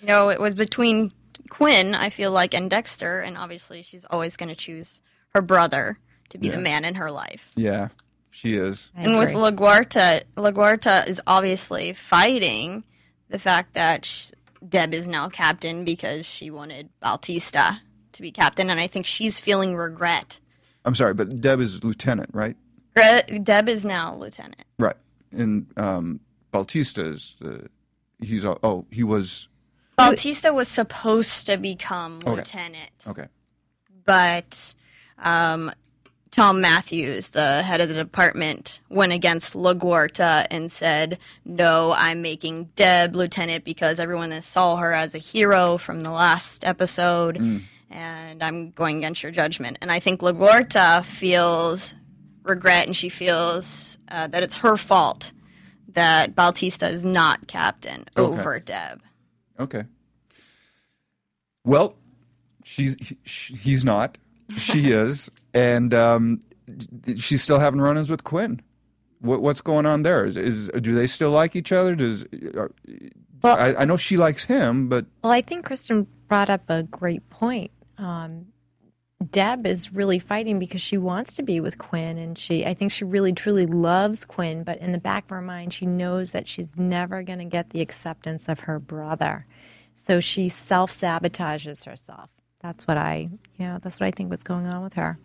No, 0.01 0.29
it 0.29 0.39
was 0.39 0.55
between 0.55 1.11
Quinn, 1.49 1.93
I 1.93 2.09
feel 2.09 2.31
like, 2.31 2.55
and 2.55 2.69
Dexter, 2.69 3.21
and 3.21 3.37
obviously 3.37 3.83
she's 3.83 4.05
always 4.05 4.35
going 4.37 4.49
to 4.49 4.55
choose 4.55 5.01
her 5.35 5.41
brother 5.41 5.99
to 6.29 6.37
be 6.39 6.47
Yeah. 6.47 6.55
the 6.55 6.61
man 6.61 6.83
in 6.85 6.95
her 6.95 7.11
life. 7.11 7.51
Yeah, 7.55 7.89
she 8.31 8.53
is. 8.55 8.91
And 8.95 9.19
with 9.19 9.29
agree. 9.29 9.41
LaGuerta, 9.41 10.23
LaGuerta 10.35 11.07
is 11.07 11.21
obviously 11.27 11.93
fighting 11.93 12.83
the 13.31 13.39
fact 13.39 13.73
that 13.73 14.05
sh- 14.05 14.29
Deb 14.67 14.93
is 14.93 15.07
now 15.07 15.29
captain 15.29 15.83
because 15.83 16.25
she 16.25 16.51
wanted 16.51 16.89
Batista 16.99 17.75
to 18.13 18.21
be 18.21 18.31
captain, 18.31 18.69
and 18.69 18.79
I 18.79 18.87
think 18.87 19.05
she's 19.05 19.39
feeling 19.39 19.75
regret. 19.75 20.39
I'm 20.85 20.95
sorry, 20.95 21.13
but 21.13 21.41
Deb 21.41 21.59
is 21.59 21.83
lieutenant, 21.83 22.29
right? 22.33 22.55
Gre- 22.95 23.37
Deb 23.41 23.69
is 23.69 23.85
now 23.85 24.15
lieutenant. 24.15 24.65
Right. 24.77 24.97
And 25.31 25.67
um, 25.77 26.19
Batista 26.51 27.01
is 27.01 27.37
the. 27.39 27.69
He's 28.19 28.45
oh 28.45 28.85
he 28.91 29.03
was 29.03 29.47
Batista 29.97 30.51
was 30.53 30.67
supposed 30.67 31.47
to 31.47 31.57
become 31.57 32.19
Okay. 32.25 32.31
lieutenant. 32.35 32.91
okay. 33.07 33.25
but 34.05 34.73
um, 35.17 35.71
Tom 36.31 36.61
Matthews, 36.61 37.31
the 37.31 37.61
head 37.61 37.81
of 37.81 37.89
the 37.89 37.93
department, 37.95 38.79
went 38.89 39.11
against 39.11 39.53
LaGuerta 39.53 40.47
and 40.49 40.71
said, 40.71 41.19
"No, 41.43 41.93
I'm 41.95 42.21
making 42.21 42.69
Deb 42.77 43.15
lieutenant 43.15 43.65
because 43.65 43.99
everyone 43.99 44.31
has 44.31 44.45
saw 44.45 44.77
her 44.77 44.93
as 44.93 45.13
a 45.13 45.17
hero 45.17 45.77
from 45.77 46.01
the 46.01 46.09
last 46.11 46.63
episode, 46.63 47.37
and 47.89 48.41
I'm 48.41 48.71
going 48.71 48.97
against 48.99 49.21
your 49.23 49.33
judgment." 49.33 49.77
And 49.81 49.91
I 49.91 49.99
think 49.99 50.21
LaGuerta 50.21 51.03
feels 51.03 51.95
regret, 52.43 52.87
and 52.87 52.95
she 52.95 53.09
feels 53.09 53.97
uh, 54.07 54.27
that 54.27 54.41
it's 54.41 54.55
her 54.55 54.77
fault 54.77 55.33
that 55.89 56.33
Batista 56.33 56.87
is 56.87 57.03
not 57.03 57.47
captain 57.47 58.05
Okay. 58.15 58.39
over 58.39 58.57
Deb. 58.59 59.01
Okay. 59.59 59.83
Well, 61.65 61.95
she's 62.63 62.95
he, 63.05 63.17
she- 63.25 63.55
he's 63.55 63.83
not. 63.83 64.17
She 64.57 64.91
is, 64.93 65.29
and 65.53 65.93
um, 65.93 66.41
she's 67.15 67.41
still 67.41 67.59
having 67.59 67.81
run-ins 67.81 68.09
with 68.09 68.23
Quinn. 68.23 68.61
What, 69.19 69.41
what's 69.41 69.61
going 69.61 69.85
on 69.85 70.03
there? 70.03 70.25
Is, 70.25 70.35
is 70.35 70.67
do 70.81 70.93
they 70.93 71.07
still 71.07 71.31
like 71.31 71.55
each 71.55 71.71
other? 71.71 71.95
Does 71.95 72.25
are, 72.55 72.71
Well- 73.43 73.57
I, 73.57 73.81
I 73.81 73.85
know 73.85 73.97
she 73.97 74.17
likes 74.17 74.43
him, 74.45 74.89
but 74.89 75.05
Well, 75.23 75.33
I 75.33 75.41
think 75.41 75.65
Kristen 75.65 76.07
brought 76.27 76.49
up 76.49 76.63
a 76.69 76.83
great 76.83 77.29
point. 77.29 77.71
Um, 77.97 78.47
Deb 79.29 79.67
is 79.67 79.93
really 79.93 80.17
fighting 80.17 80.57
because 80.57 80.81
she 80.81 80.97
wants 80.97 81.35
to 81.35 81.43
be 81.43 81.59
with 81.59 81.77
Quinn, 81.77 82.17
and 82.17 82.35
she, 82.35 82.65
I 82.65 82.73
think 82.73 82.91
she 82.91 83.03
really 83.03 83.33
truly 83.33 83.67
loves 83.67 84.25
Quinn, 84.25 84.63
but 84.63 84.79
in 84.79 84.93
the 84.93 84.97
back 84.97 85.25
of 85.25 85.29
her 85.29 85.41
mind, 85.41 85.73
she 85.73 85.85
knows 85.85 86.31
that 86.31 86.47
she's 86.47 86.75
never 86.75 87.21
going 87.21 87.37
to 87.37 87.45
get 87.45 87.69
the 87.69 87.81
acceptance 87.81 88.49
of 88.49 88.61
her 88.61 88.79
brother. 88.79 89.45
So 89.93 90.19
she 90.19 90.49
self 90.49 90.91
sabotages 90.91 91.85
herself. 91.85 92.31
That's 92.63 92.87
what 92.87 92.97
I, 92.97 93.29
you 93.59 93.65
know, 93.67 93.77
that's 93.81 93.99
what 93.99 94.07
I 94.07 94.11
think 94.11 94.31
was 94.31 94.43
going 94.43 94.65
on 94.65 94.81
with 94.81 94.93
her. 94.93 95.19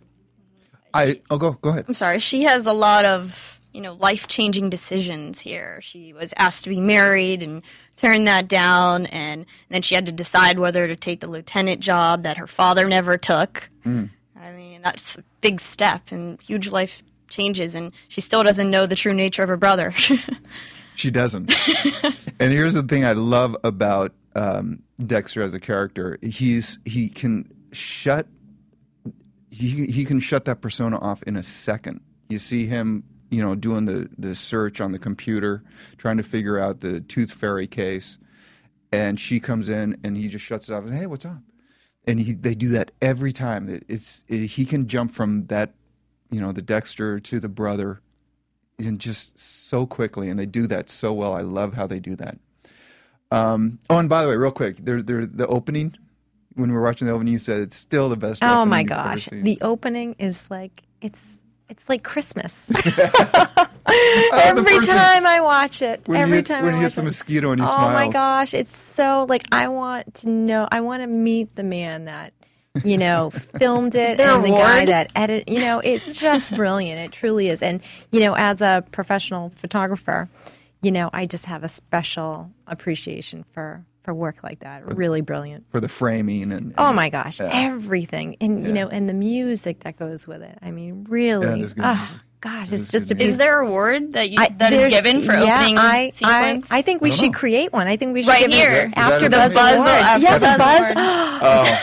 I 0.97 1.21
oh 1.31 1.38
go 1.38 1.53
go 1.53 1.71
ahead. 1.71 1.85
I'm 1.88 1.95
sorry, 1.95 2.19
she 2.19 2.43
has 2.45 2.67
a 2.67 2.73
lot 2.73 3.05
of, 3.05 3.61
you 3.73 3.81
know, 3.81 3.93
life 3.95 4.26
changing 4.29 4.71
decisions 4.71 5.41
here. 5.41 5.81
She 5.83 6.12
was 6.12 6.33
asked 6.37 6.65
to 6.65 6.71
be 6.71 6.81
married 6.81 7.43
and 7.43 7.62
turned 7.97 8.26
that 8.26 8.49
down, 8.49 9.07
and 9.07 9.47
then 9.69 9.83
she 9.83 9.95
had 9.95 10.07
to 10.07 10.12
decide 10.12 10.59
whether 10.59 10.87
to 10.87 10.97
take 10.97 11.21
the 11.21 11.29
lieutenant 11.29 11.81
job 11.81 12.23
that 12.23 12.37
her 12.37 12.47
father 12.47 12.87
never 12.87 13.17
took. 13.17 13.69
I 13.85 14.53
mean, 14.53 14.83
that's 14.83 15.19
a 15.19 15.25
big 15.41 15.61
step 15.61 16.11
and 16.11 16.41
huge 16.43 16.71
life 16.71 17.03
changes, 17.29 17.75
and 17.75 17.93
she 18.09 18.21
still 18.21 18.43
doesn't 18.43 18.71
know 18.71 18.87
the 18.87 18.97
true 18.97 19.15
nature 19.15 19.43
of 19.43 19.49
her 19.49 19.57
brother. 19.57 19.95
She 20.97 21.11
doesn't. 21.11 21.55
and 22.41 22.53
here's 22.53 22.73
the 22.73 22.83
thing 22.83 23.05
I 23.05 23.12
love 23.12 23.55
about 23.62 24.12
um, 24.35 24.83
Dexter 25.05 25.43
as 25.43 25.53
a 25.53 25.61
character. 25.61 26.19
He's 26.23 26.79
he 26.87 27.11
can 27.11 27.53
shut 27.71 28.26
he 29.56 29.86
he 29.86 30.04
can 30.04 30.20
shut 30.20 30.44
that 30.44 30.60
persona 30.60 30.98
off 30.98 31.22
in 31.25 31.36
a 31.36 31.42
second. 31.42 32.00
You 32.28 32.38
see 32.38 32.66
him, 32.66 33.04
you 33.30 33.42
know, 33.42 33.54
doing 33.54 33.84
the 33.86 34.08
the 34.18 34.34
search 34.34 34.80
on 34.80 34.92
the 34.92 34.98
computer, 34.98 35.62
trying 35.98 36.16
to 36.16 36.22
figure 36.22 36.58
out 36.58 36.80
the 36.80 37.00
Tooth 37.00 37.32
Fairy 37.32 37.66
case, 37.66 38.18
and 38.92 39.18
she 39.18 39.40
comes 39.40 39.68
in 39.68 39.98
and 40.04 40.16
he 40.16 40.28
just 40.28 40.44
shuts 40.44 40.68
it 40.68 40.72
off. 40.75 40.84
And, 40.84 40.94
hey, 40.94 41.06
what's 41.06 41.25
up? 41.25 41.38
And 42.08 42.20
he, 42.20 42.32
they 42.34 42.54
do 42.54 42.68
that 42.70 42.92
every 43.02 43.32
time. 43.32 43.68
It- 43.68 43.84
It's 43.88 44.25
it, 44.28 44.46
he 44.48 44.64
can 44.64 44.86
jump 44.88 45.12
from 45.12 45.46
that, 45.46 45.75
you 46.30 46.40
know, 46.40 46.52
the 46.52 46.62
Dexter 46.62 47.18
to 47.18 47.40
the 47.40 47.48
brother 47.48 48.00
and 48.78 49.00
just 49.00 49.38
so 49.38 49.86
quickly, 49.86 50.28
and 50.28 50.38
they 50.38 50.46
do 50.46 50.66
that 50.68 50.88
so 50.90 51.12
well. 51.12 51.32
I 51.34 51.40
love 51.40 51.75
how 51.75 51.86
they 51.86 51.98
do 51.98 52.14
that. 52.16 52.38
Um, 53.30 53.78
oh, 53.90 53.98
and 53.98 54.08
by 54.08 54.22
the 54.22 54.28
way, 54.28 54.36
real 54.36 54.52
quick, 54.52 54.76
they're, 54.84 55.02
they're, 55.02 55.26
the 55.26 55.46
opening 55.48 55.96
when 56.56 56.70
we 56.70 56.76
were 56.76 56.82
watching 56.82 57.06
the 57.06 57.12
opening, 57.12 57.34
you 57.34 57.38
said 57.38 57.60
it's 57.60 57.76
still 57.76 58.08
the 58.08 58.16
best. 58.16 58.42
Oh 58.42 58.64
my 58.64 58.82
gosh, 58.82 59.28
the 59.30 59.58
opening 59.60 60.16
is 60.18 60.50
like 60.50 60.82
it's 61.00 61.40
it's 61.68 61.88
like 61.88 62.02
Christmas. 62.02 62.70
every 64.32 64.80
time 64.80 65.26
I 65.26 65.40
watch 65.42 65.82
it, 65.82 66.02
when 66.06 66.20
every 66.20 66.38
hits, 66.38 66.50
time 66.50 66.64
when 66.64 66.75
I 66.75 66.78
he 66.78 66.82
hits 66.84 66.98
it. 66.98 67.02
mosquito 67.02 67.52
and 67.52 67.60
he 67.60 67.66
oh 67.66 67.70
smiles. 67.70 67.92
my 67.92 68.08
gosh, 68.08 68.54
it's 68.54 68.76
so 68.76 69.26
like 69.28 69.44
I 69.52 69.68
want 69.68 70.14
to 70.16 70.28
know. 70.28 70.66
I 70.72 70.80
want 70.80 71.02
to 71.02 71.06
meet 71.06 71.54
the 71.54 71.62
man 71.62 72.06
that 72.06 72.32
you 72.84 72.96
know 72.98 73.30
filmed 73.58 73.94
it 73.94 74.18
and 74.18 74.44
the 74.44 74.50
guy 74.50 74.86
that 74.86 75.12
edit. 75.14 75.48
You 75.48 75.60
know, 75.60 75.80
it's 75.80 76.12
just 76.14 76.54
brilliant. 76.54 77.00
It 77.00 77.12
truly 77.12 77.48
is. 77.48 77.62
And 77.62 77.82
you 78.10 78.20
know, 78.20 78.34
as 78.34 78.62
a 78.62 78.82
professional 78.92 79.50
photographer, 79.50 80.28
you 80.82 80.90
know, 80.90 81.10
I 81.12 81.26
just 81.26 81.44
have 81.46 81.64
a 81.64 81.68
special 81.68 82.50
appreciation 82.66 83.44
for 83.52 83.84
for 84.06 84.14
work 84.14 84.42
like 84.42 84.60
that. 84.60 84.86
Really 84.96 85.20
brilliant. 85.20 85.66
for 85.70 85.80
the 85.80 85.88
framing 85.88 86.50
and, 86.52 86.72
Oh 86.78 86.92
my 86.94 87.10
gosh, 87.10 87.40
everything, 87.42 88.36
and 88.40 88.64
you 88.64 88.72
know, 88.72 88.88
and 88.88 89.06
the 89.08 89.12
music 89.14 89.80
that 89.80 89.98
goes 89.98 90.26
with 90.26 90.40
it. 90.42 90.56
I 90.62 90.70
mean, 90.70 91.04
really, 91.10 91.60
it 91.60 91.64
is 91.64 91.75
good 91.75 91.84
oh, 91.86 92.20
gosh, 92.40 92.70
it's 92.72 92.88
just 92.88 93.10
a 93.10 93.14
good. 93.14 93.20
piece. 93.22 93.30
Is 93.30 93.38
there 93.38 93.60
a 93.60 93.66
award 93.66 94.12
that 94.14 94.30
you 94.30 94.36
I- 94.40 94.54
that 94.58 94.72
is 94.72 94.88
given 94.88 95.22
for 95.22 95.32
yeah, 95.32 95.56
opening 95.58 95.76
I, 95.78 95.96
I, 96.06 96.10
sequence? 96.10 96.68
I 96.70 96.80
think 96.82 97.02
we 97.02 97.10
I 97.10 97.14
should 97.14 97.32
know. 97.32 97.38
create 97.38 97.72
one. 97.72 97.88
I 97.88 97.96
think 97.96 98.14
we 98.14 98.22
should 98.22 98.28
Right 98.30 98.42
give 98.48 98.52
here. 98.52 98.70
it 98.70 98.88
Is 98.88 98.94
that 98.94 98.98
after 99.12 99.26
a 99.26 99.30
Buzz 99.30 99.54
buzz 99.54 99.75
Award. 99.75 99.88
after 99.88 100.22
Yeah, 100.25 100.38
the 100.38 100.58
Buzz 100.58 100.94
Buzz. 100.94 101.80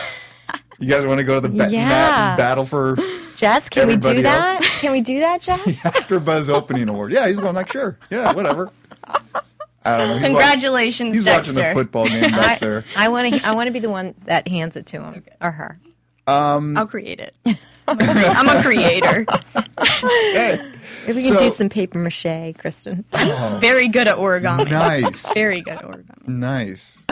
Oh, 0.56 0.60
you 0.80 0.88
guys 0.88 1.04
want 1.06 1.18
to 1.18 1.24
go 1.24 1.34
to 1.34 1.40
the 1.42 1.48
ba- 1.50 1.68
Yeah. 1.70 1.88
ma- 1.88 2.36
battle 2.36 2.64
for 2.64 2.96
Jess, 3.36 3.68
can 3.68 3.86
we 3.86 3.96
do 3.96 4.08
Everybody 4.08 4.22
that? 4.22 4.56
else. 4.62 4.80
Can 4.80 4.92
we 4.92 5.00
do 5.02 5.20
that, 5.20 5.40
Jess? 5.42 5.84
after 5.84 6.18
Buzz 6.20 6.48
opening 6.48 6.88
award? 6.88 7.12
Yeah, 7.12 7.26
he's 7.28 7.38
going 7.38 7.54
like 7.54 7.70
sure, 7.70 7.98
yeah, 8.10 8.32
whatever. 8.32 8.70
I 9.84 9.98
don't 9.98 10.08
know. 10.08 10.14
He's 10.14 10.22
wa- 10.22 10.26
Congratulations, 10.40 11.14
He's 11.14 11.24
watching 11.26 11.54
the 11.54 11.60
Dexter. 11.60 11.74
football 11.74 12.06
game 12.08 12.30
back 12.30 12.56
I, 12.62 12.64
there. 12.66 12.84
I 12.96 13.08
want 13.08 13.34
to. 13.34 13.46
I 13.46 13.52
want 13.52 13.66
to 13.68 13.72
be 13.72 13.78
the 13.80 13.90
one 13.90 14.14
that 14.24 14.48
hands 14.48 14.76
it 14.76 14.86
to 14.86 15.02
him 15.02 15.24
or 15.40 15.50
her. 15.50 15.78
Um, 16.26 16.76
I'll 16.76 16.86
create 16.86 17.20
it. 17.20 17.34
I'm 17.88 18.48
a 18.48 18.62
creator. 18.62 19.26
Hey, 19.76 20.72
If 21.06 21.16
we 21.16 21.22
can 21.22 21.34
So- 21.34 21.38
do 21.38 21.50
some 21.50 21.68
paper 21.68 21.98
mache, 21.98 22.54
Kristen. 22.58 23.04
Oh. 23.12 23.58
Very 23.60 23.88
good 23.88 24.08
at 24.08 24.16
origami. 24.16 24.70
nice, 24.70 25.32
Very 25.34 25.60
good 25.60 25.74
at 25.74 25.82
origami. 25.84 26.26
nice. 26.28 27.02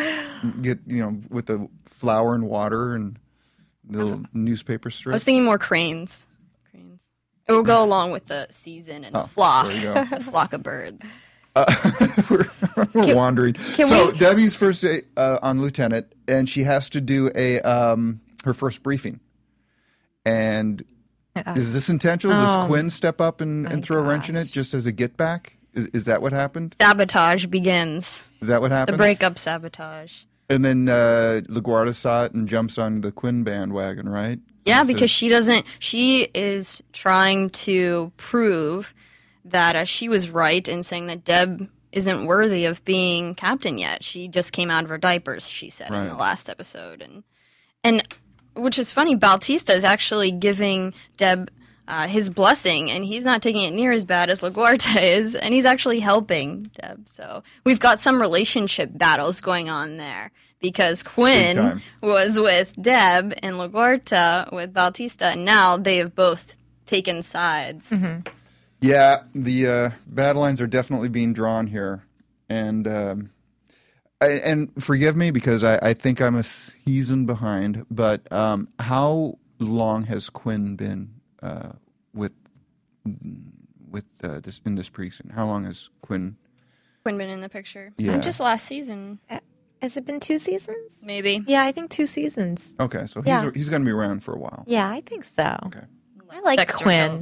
Get 0.62 0.78
you 0.86 1.00
know 1.00 1.20
with 1.28 1.46
the 1.46 1.68
flour 1.86 2.34
and 2.34 2.44
water 2.48 2.94
and 2.94 3.18
the 3.84 3.98
little 3.98 4.12
uh-huh. 4.14 4.26
newspaper 4.32 4.90
strips. 4.90 5.12
I 5.12 5.16
was 5.16 5.24
thinking 5.24 5.44
more 5.44 5.58
cranes. 5.58 6.26
Cranes. 6.70 7.02
It 7.48 7.52
will 7.52 7.62
go 7.62 7.82
along 7.84 8.12
with 8.12 8.26
the 8.26 8.46
season 8.50 9.04
and 9.04 9.14
the 9.14 9.22
Oh, 9.24 9.26
flock. 9.26 9.66
there 9.68 9.76
you 9.76 9.82
go. 9.82 10.16
The 10.18 10.24
flock 10.24 10.52
of 10.52 10.62
birds. 10.62 11.06
we're, 12.30 12.46
we're 12.94 13.14
wandering. 13.14 13.54
can 13.54 13.86
so 13.86 14.10
we- 14.12 14.18
Debbie's 14.18 14.54
first 14.54 14.82
day 14.82 15.02
uh, 15.16 15.38
on 15.42 15.60
lieutenant, 15.60 16.12
and 16.26 16.48
she 16.48 16.62
has 16.64 16.88
to 16.90 17.00
do 17.00 17.30
a 17.34 17.60
um, 17.60 18.20
her 18.44 18.54
first 18.54 18.82
briefing. 18.82 19.20
And 20.24 20.82
is 21.56 21.72
this 21.72 21.88
intentional? 21.88 22.36
Does 22.36 22.56
Oh, 22.56 22.66
Quinn 22.66 22.90
step 22.90 23.20
up 23.20 23.40
and, 23.40 23.66
and 23.66 23.82
throw 23.82 23.98
a 23.98 24.02
wrench 24.02 24.28
in 24.28 24.36
it 24.36 24.48
just 24.48 24.74
as 24.74 24.86
a 24.86 24.92
get 24.92 25.16
back? 25.16 25.56
Is, 25.74 25.86
is 25.88 26.04
that 26.04 26.22
what 26.22 26.32
happened? 26.32 26.76
Sabotage 26.80 27.46
begins. 27.46 28.28
Is 28.40 28.48
that 28.48 28.60
what 28.60 28.70
happened? 28.70 28.94
The 28.94 28.98
breakup 28.98 29.38
sabotage. 29.38 30.24
And 30.50 30.64
then 30.64 30.88
uh, 30.88 31.40
LaGuardia 31.48 31.94
saw 31.94 32.24
it 32.24 32.32
and 32.32 32.46
jumps 32.48 32.76
on 32.76 33.00
the 33.00 33.10
Quinn 33.10 33.42
bandwagon, 33.42 34.08
right? 34.08 34.38
Yeah, 34.66 34.84
because 34.84 35.10
she 35.10 35.28
doesn't. 35.28 35.64
She 35.78 36.28
is 36.34 36.82
trying 36.92 37.50
to 37.50 38.12
prove 38.16 38.94
that 39.44 39.76
uh, 39.76 39.84
she 39.84 40.08
was 40.08 40.28
right 40.30 40.66
in 40.66 40.82
saying 40.82 41.06
that 41.06 41.24
Deb 41.24 41.68
isn't 41.92 42.26
worthy 42.26 42.64
of 42.64 42.84
being 42.84 43.34
captain 43.34 43.78
yet. 43.78 44.02
She 44.02 44.28
just 44.28 44.52
came 44.52 44.70
out 44.70 44.84
of 44.84 44.90
her 44.90 44.98
diapers. 44.98 45.48
She 45.48 45.68
said 45.70 45.88
in 45.88 46.08
the 46.08 46.14
last 46.14 46.48
episode, 46.48 47.02
and 47.02 47.22
and 47.84 48.02
which 48.54 48.78
is 48.78 48.92
funny. 48.92 49.14
Batista 49.14 49.72
is 49.72 49.84
actually 49.84 50.30
giving 50.30 50.94
Deb. 51.16 51.50
Uh, 51.88 52.06
his 52.06 52.30
blessing, 52.30 52.92
and 52.92 53.04
he's 53.04 53.24
not 53.24 53.42
taking 53.42 53.62
it 53.62 53.72
near 53.72 53.90
as 53.90 54.04
bad 54.04 54.30
as 54.30 54.40
LaGuardia 54.40 55.02
is, 55.18 55.34
and 55.34 55.52
he's 55.52 55.64
actually 55.64 55.98
helping 55.98 56.70
Deb. 56.80 57.08
So 57.08 57.42
we've 57.64 57.80
got 57.80 57.98
some 57.98 58.20
relationship 58.20 58.90
battles 58.96 59.40
going 59.40 59.68
on 59.68 59.96
there 59.96 60.30
because 60.60 61.02
Quinn 61.02 61.82
was 62.00 62.40
with 62.40 62.72
Deb 62.80 63.34
and 63.42 63.56
LaGuardia 63.56 64.52
with 64.52 64.72
Batista, 64.72 65.30
and 65.30 65.44
now 65.44 65.76
they 65.76 65.96
have 65.96 66.14
both 66.14 66.56
taken 66.86 67.20
sides. 67.24 67.92
Yeah, 68.82 69.22
the 69.34 69.66
uh, 69.68 69.90
battle 70.06 70.42
lines 70.42 70.60
are 70.60 70.66
definitely 70.66 71.08
being 71.08 71.32
drawn 71.32 71.68
here, 71.68 72.04
and 72.48 72.86
um, 72.88 73.30
I, 74.20 74.26
and 74.30 74.70
forgive 74.82 75.16
me 75.16 75.30
because 75.30 75.62
I, 75.64 75.78
I 75.82 75.94
think 75.94 76.20
I'm 76.20 76.34
a 76.34 76.42
season 76.42 77.24
behind. 77.24 77.86
But 77.90 78.30
um, 78.32 78.68
how 78.80 79.38
long 79.60 80.04
has 80.04 80.28
Quinn 80.28 80.74
been 80.76 81.14
uh, 81.42 81.72
with 82.12 82.32
with 83.88 84.04
uh, 84.24 84.40
this 84.40 84.60
in 84.66 84.74
this 84.74 84.88
precinct? 84.88 85.32
How 85.32 85.46
long 85.46 85.64
has 85.64 85.88
Quinn? 86.02 86.36
Quinn 87.04 87.18
been 87.18 87.30
in 87.30 87.40
the 87.40 87.48
picture. 87.48 87.92
Yeah. 87.98 88.18
Just 88.18 88.38
last 88.40 88.64
season, 88.64 89.18
Has 89.80 89.96
it 89.96 90.04
been 90.06 90.20
two 90.20 90.38
seasons? 90.38 91.00
maybe. 91.04 91.42
Yeah, 91.48 91.64
I 91.64 91.72
think 91.72 91.90
two 91.90 92.06
seasons. 92.06 92.74
Okay, 92.78 93.06
so 93.06 93.22
he's 93.22 93.28
Yeah. 93.28 93.50
he's 93.54 93.68
going 93.68 93.82
to 93.82 93.86
be 93.86 93.90
around 93.92 94.22
for 94.24 94.34
a 94.34 94.38
while. 94.38 94.64
Yeah, 94.68 94.88
I 94.88 95.00
think 95.00 95.24
so. 95.24 95.56
Okay, 95.66 95.84
I 96.30 96.40
like 96.42 96.58
Dexter 96.58 96.84
Quinn. 96.84 97.20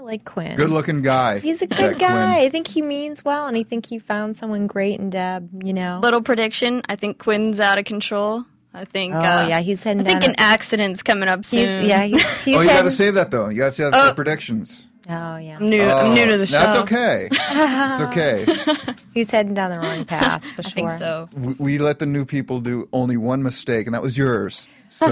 Tells 0.00 0.08
him. 0.08 0.08
I 0.08 0.12
like 0.12 0.24
Quinn. 0.24 0.56
good 0.56 0.70
looking 0.70 1.02
guy. 1.02 1.38
He's 1.38 1.62
a 1.62 1.66
good 1.66 1.98
guy. 1.98 2.08
Quinn. 2.08 2.44
I 2.46 2.48
think 2.48 2.68
he 2.68 2.82
means 2.82 3.24
well, 3.24 3.46
and 3.46 3.56
I 3.56 3.62
think 3.62 3.86
he 3.86 3.98
found 3.98 4.36
someone 4.36 4.66
great 4.66 4.98
in 5.00 5.10
Deb. 5.10 5.62
You 5.64 5.72
know. 5.72 6.00
Little 6.02 6.22
prediction: 6.22 6.82
I 6.88 6.96
think 6.96 7.18
Quinn's 7.18 7.60
out 7.60 7.78
of 7.78 7.84
control. 7.84 8.44
I 8.72 8.84
think. 8.84 9.14
oh 9.14 9.18
uh, 9.18 9.46
yeah, 9.48 9.60
he's 9.60 9.82
heading. 9.82 10.02
I 10.02 10.04
think 10.04 10.20
down. 10.20 10.30
an 10.30 10.36
accident's 10.38 11.02
coming 11.02 11.28
up 11.28 11.40
he's, 11.40 11.50
soon. 11.68 11.84
yeah, 11.86 12.04
he's, 12.04 12.22
he's 12.44 12.56
Oh, 12.56 12.60
you 12.60 12.66
got 12.66 12.72
to 12.72 12.76
heading- 12.76 12.90
save 12.90 13.14
that 13.14 13.30
though. 13.30 13.48
You 13.48 13.58
got 13.58 13.66
to 13.66 13.72
save 13.72 13.92
the 13.92 14.12
predictions. 14.14 14.86
Oh 15.08 15.36
yeah, 15.38 15.56
I'm 15.56 15.68
new. 15.68 15.82
I'm 15.82 16.14
new 16.14 16.24
to 16.26 16.36
the 16.36 16.42
Oh, 16.42 16.46
show. 16.46 16.52
That's 16.52 16.76
okay. 16.76 17.28
It's 17.32 18.00
okay. 18.02 18.94
he's 19.14 19.28
heading 19.30 19.54
down 19.54 19.70
the 19.70 19.78
wrong 19.80 20.04
path 20.04 20.44
for 20.54 20.62
sure. 20.62 20.70
I 20.70 20.72
think 20.72 20.90
so. 20.90 21.28
we, 21.32 21.52
we 21.54 21.78
let 21.78 21.98
the 21.98 22.06
new 22.06 22.24
people 22.24 22.60
do 22.60 22.88
only 22.92 23.16
one 23.16 23.42
mistake, 23.42 23.86
and 23.86 23.94
that 23.94 24.02
was 24.02 24.16
yours. 24.16 24.68
So 24.88 25.08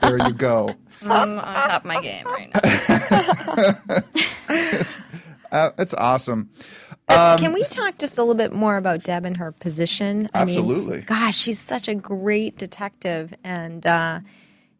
there 0.00 0.18
you 0.26 0.32
go. 0.32 0.74
I'm 1.04 1.38
on 1.38 1.44
top 1.44 1.82
of 1.82 1.84
my 1.86 2.00
game 2.00 2.26
right 2.26 2.50
now. 3.78 4.02
Uh, 5.52 5.70
that's 5.76 5.92
awesome. 5.94 6.48
Uh, 7.08 7.36
Can 7.36 7.52
we 7.52 7.62
talk 7.64 7.98
just 7.98 8.16
a 8.16 8.22
little 8.22 8.34
bit 8.34 8.54
more 8.54 8.78
about 8.78 9.02
Deb 9.02 9.26
and 9.26 9.36
her 9.36 9.52
position? 9.52 10.30
I 10.32 10.46
mean, 10.46 10.56
Absolutely. 10.56 11.02
gosh, 11.02 11.36
she's 11.36 11.58
such 11.58 11.88
a 11.88 11.94
great 11.94 12.56
detective, 12.56 13.34
and 13.44 13.86
uh, 13.86 14.20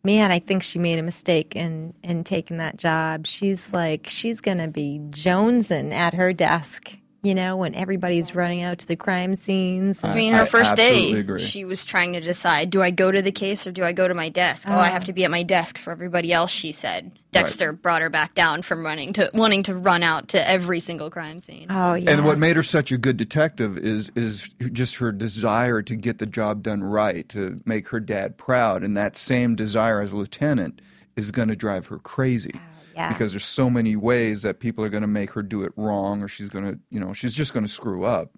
man, 0.02 0.30
I 0.30 0.38
think 0.38 0.62
she 0.62 0.78
made 0.78 0.98
a 0.98 1.02
mistake 1.02 1.54
in 1.54 1.92
in 2.02 2.24
taking 2.24 2.56
that 2.56 2.78
job. 2.78 3.26
She's 3.26 3.74
like, 3.74 4.08
she's 4.08 4.40
gonna 4.40 4.68
be 4.68 4.98
jonesing 5.10 5.92
at 5.92 6.14
her 6.14 6.32
desk, 6.32 6.96
you 7.22 7.34
know, 7.36 7.56
when 7.56 7.74
everybody's 7.74 8.34
running 8.34 8.62
out 8.62 8.78
to 8.78 8.86
the 8.86 8.96
crime 8.96 9.36
scenes. 9.36 10.02
I 10.02 10.14
mean, 10.14 10.32
her 10.32 10.42
I 10.42 10.46
first 10.46 10.74
day, 10.74 11.12
agree. 11.12 11.44
she 11.44 11.64
was 11.64 11.84
trying 11.84 12.12
to 12.14 12.20
decide: 12.20 12.70
do 12.70 12.82
I 12.82 12.90
go 12.90 13.12
to 13.12 13.22
the 13.22 13.30
case 13.30 13.66
or 13.66 13.70
do 13.72 13.84
I 13.84 13.92
go 13.92 14.08
to 14.08 14.14
my 14.14 14.28
desk? 14.28 14.68
Oh, 14.68 14.74
I 14.74 14.88
have 14.88 15.04
to 15.04 15.12
be 15.12 15.24
at 15.24 15.30
my 15.30 15.42
desk 15.44 15.78
for 15.78 15.92
everybody 15.92 16.32
else. 16.32 16.50
She 16.50 16.72
said. 16.72 17.12
Dexter 17.32 17.72
brought 17.72 18.02
her 18.02 18.10
back 18.10 18.34
down 18.34 18.60
from 18.60 18.84
running 18.84 19.14
to 19.14 19.30
wanting 19.32 19.62
to 19.62 19.74
run 19.74 20.02
out 20.02 20.28
to 20.28 20.46
every 20.46 20.80
single 20.80 21.08
crime 21.08 21.40
scene. 21.40 21.66
oh 21.70 21.94
yeah, 21.94 22.10
And 22.10 22.26
what 22.26 22.38
made 22.38 22.56
her 22.56 22.62
such 22.62 22.92
a 22.92 22.98
good 22.98 23.16
detective 23.16 23.78
is 23.78 24.10
is 24.14 24.50
just 24.72 24.96
her 24.96 25.12
desire 25.12 25.80
to 25.80 25.96
get 25.96 26.18
the 26.18 26.26
job 26.26 26.62
done 26.62 26.84
right, 26.84 27.26
to 27.30 27.62
make 27.64 27.88
her 27.88 28.00
dad 28.00 28.36
proud, 28.36 28.82
and 28.82 28.94
that 28.98 29.16
same 29.16 29.54
desire 29.56 30.02
as 30.02 30.12
a 30.12 30.16
lieutenant 30.16 30.82
is 31.16 31.30
going 31.30 31.48
to 31.48 31.56
drive 31.56 31.86
her 31.86 31.98
crazy. 31.98 32.52
Oh, 32.54 32.60
yeah. 32.94 33.08
Because 33.08 33.32
there's 33.32 33.44
so 33.44 33.68
many 33.70 33.96
ways 33.96 34.42
that 34.42 34.60
people 34.60 34.84
are 34.84 34.88
going 34.88 35.02
to 35.02 35.06
make 35.08 35.30
her 35.32 35.42
do 35.42 35.62
it 35.62 35.72
wrong, 35.76 36.22
or 36.22 36.28
she's 36.28 36.48
going 36.48 36.64
to, 36.64 36.78
you 36.90 37.00
know, 37.00 37.12
she's 37.12 37.34
just 37.34 37.52
going 37.52 37.64
to 37.64 37.72
screw 37.72 38.04
up. 38.04 38.30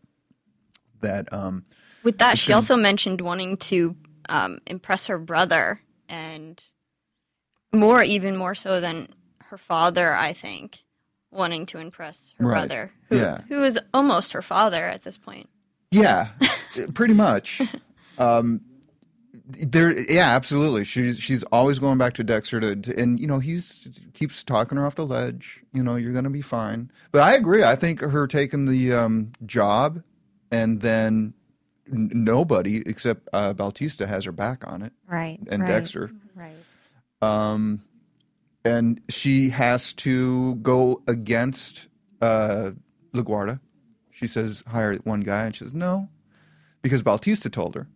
That 1.00 1.30
um, 1.32 1.64
With 2.02 2.18
that, 2.18 2.38
she 2.38 2.52
also 2.52 2.76
mentioned 2.76 3.20
wanting 3.20 3.56
to 3.58 3.94
um, 4.28 4.58
impress 4.66 5.06
her 5.06 5.18
brother, 5.18 5.80
and 6.08 6.62
more, 7.72 8.02
even 8.02 8.36
more 8.36 8.54
so 8.54 8.80
than 8.80 9.08
her 9.50 9.58
father. 9.58 10.12
I 10.14 10.32
think 10.32 10.80
wanting 11.30 11.66
to 11.66 11.78
impress 11.78 12.32
her 12.38 12.46
Right. 12.46 12.54
brother, 12.54 12.92
who 13.10 13.16
Yeah. 13.18 13.40
who 13.48 13.64
is 13.64 13.78
almost 13.92 14.32
her 14.32 14.42
father 14.42 14.84
at 14.84 15.02
this 15.04 15.16
point. 15.18 15.48
Yeah, 15.90 16.28
pretty 16.94 17.14
much. 17.14 17.60
Um, 18.16 18.60
there, 19.46 19.98
yeah, 20.10 20.30
absolutely. 20.30 20.84
She's 20.84 21.18
she's 21.18 21.42
always 21.44 21.78
going 21.78 21.98
back 21.98 22.14
to 22.14 22.24
Dexter 22.24 22.60
to, 22.60 22.76
to, 22.76 22.98
and 22.98 23.20
you 23.20 23.26
know 23.26 23.38
he's 23.38 24.00
keeps 24.14 24.42
talking 24.42 24.78
her 24.78 24.86
off 24.86 24.94
the 24.94 25.06
ledge. 25.06 25.62
You 25.72 25.82
know, 25.82 25.96
you're 25.96 26.12
going 26.12 26.24
to 26.24 26.30
be 26.30 26.42
fine. 26.42 26.90
But 27.12 27.22
I 27.22 27.34
agree. 27.34 27.62
I 27.62 27.76
think 27.76 28.00
her 28.00 28.26
taking 28.26 28.66
the 28.66 28.92
um, 28.94 29.32
job 29.44 30.02
and 30.50 30.80
then 30.80 31.34
n- 31.92 32.10
nobody 32.14 32.82
except 32.86 33.28
uh, 33.32 33.52
Batista 33.52 34.06
has 34.06 34.24
her 34.24 34.32
back 34.32 34.66
on 34.66 34.82
it, 34.82 34.92
right, 35.06 35.38
and 35.48 35.62
right, 35.62 35.68
Dexter. 35.68 36.10
right. 36.34 36.54
Um, 37.20 37.82
and 38.64 39.00
she 39.08 39.50
has 39.50 39.92
to 39.92 40.54
go 40.56 41.02
against 41.06 41.88
uh, 42.22 42.70
LaGuardia. 43.12 43.60
She 44.10 44.26
says, 44.26 44.62
hire 44.66 44.94
one 45.04 45.20
guy. 45.20 45.44
And 45.44 45.54
she 45.54 45.64
says, 45.64 45.74
no, 45.74 46.08
because 46.82 47.02
Batista 47.02 47.48
told 47.50 47.74
her, 47.74 47.88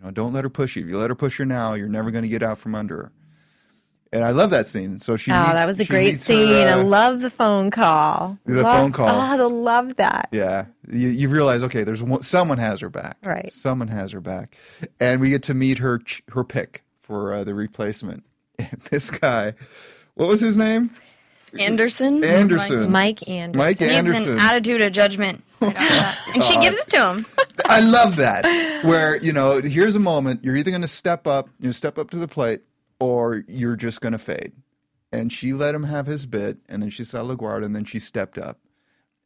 you 0.00 0.06
know, 0.06 0.10
don't 0.10 0.32
let 0.32 0.44
her 0.44 0.50
push 0.50 0.76
you. 0.76 0.82
If 0.84 0.88
you 0.88 0.96
let 0.98 1.10
her 1.10 1.14
push 1.14 1.38
you 1.38 1.44
now, 1.44 1.74
you're 1.74 1.88
never 1.88 2.10
going 2.10 2.22
to 2.22 2.28
get 2.28 2.42
out 2.42 2.58
from 2.58 2.74
under 2.74 2.96
her. 2.96 3.12
And 4.12 4.24
I 4.24 4.30
love 4.30 4.50
that 4.50 4.66
scene. 4.66 4.98
So 4.98 5.16
she 5.16 5.30
Oh, 5.30 5.38
meets- 5.40 5.52
that 5.54 5.66
was 5.66 5.78
a 5.78 5.84
great 5.84 6.14
meets 6.14 6.26
her, 6.26 6.34
scene. 6.34 6.66
I 6.66 6.72
uh, 6.80 6.82
love 6.82 7.20
the 7.20 7.30
phone 7.30 7.70
call. 7.70 8.38
The 8.44 8.62
Love- 8.62 8.76
phone 8.76 8.92
call. 8.92 9.08
Oh, 9.08 9.12
I 9.12 9.36
love 9.36 9.96
that. 9.96 10.28
Yeah, 10.32 10.64
you, 10.90 11.08
you 11.08 11.28
realize 11.28 11.62
okay, 11.62 11.84
there's 11.84 12.02
one, 12.02 12.22
someone 12.22 12.58
has 12.58 12.80
her 12.80 12.88
back. 12.90 13.18
Right. 13.22 13.52
Someone 13.52 13.86
has 13.88 14.10
her 14.10 14.20
back, 14.20 14.56
and 14.98 15.20
we 15.20 15.30
get 15.30 15.44
to 15.44 15.54
meet 15.54 15.78
her 15.78 16.00
her 16.32 16.42
pick 16.42 16.82
for 16.98 17.32
uh, 17.32 17.44
the 17.44 17.54
replacement. 17.54 18.24
And 18.58 18.80
this 18.90 19.10
guy, 19.10 19.54
what 20.14 20.28
was 20.28 20.40
his 20.40 20.56
name? 20.56 20.90
Anderson. 21.58 22.22
Anderson. 22.24 22.90
Mike 22.90 23.26
Anderson. 23.28 23.58
Mike 23.58 23.80
Needs 23.80 23.92
Anderson. 23.92 24.32
an 24.32 24.38
attitude 24.38 24.80
of 24.82 24.92
judgment. 24.92 25.42
Right 25.60 25.76
off 25.76 25.82
the 25.82 25.88
bat. 25.88 26.18
and 26.34 26.44
she 26.44 26.56
uh, 26.56 26.62
gives 26.62 26.78
it 26.78 26.88
to 26.90 27.12
him. 27.12 27.26
I 27.66 27.80
love 27.80 28.16
that. 28.16 28.44
Where 28.84 29.16
you 29.18 29.32
know, 29.32 29.60
here's 29.60 29.94
a 29.96 30.00
moment. 30.00 30.44
You're 30.44 30.56
either 30.56 30.70
going 30.70 30.82
to 30.82 30.88
step 30.88 31.26
up, 31.26 31.48
you 31.58 31.66
know, 31.66 31.72
step 31.72 31.98
up 31.98 32.10
to 32.10 32.16
the 32.16 32.28
plate, 32.28 32.62
or 32.98 33.44
you're 33.48 33.76
just 33.76 34.00
going 34.00 34.12
to 34.12 34.18
fade. 34.18 34.52
And 35.12 35.32
she 35.32 35.52
let 35.52 35.74
him 35.74 35.82
have 35.84 36.06
his 36.06 36.24
bit, 36.26 36.58
and 36.68 36.82
then 36.82 36.90
she 36.90 37.02
saw 37.04 37.18
LaGuardia, 37.22 37.64
and 37.64 37.74
then 37.74 37.84
she 37.84 37.98
stepped 37.98 38.38
up. 38.38 38.58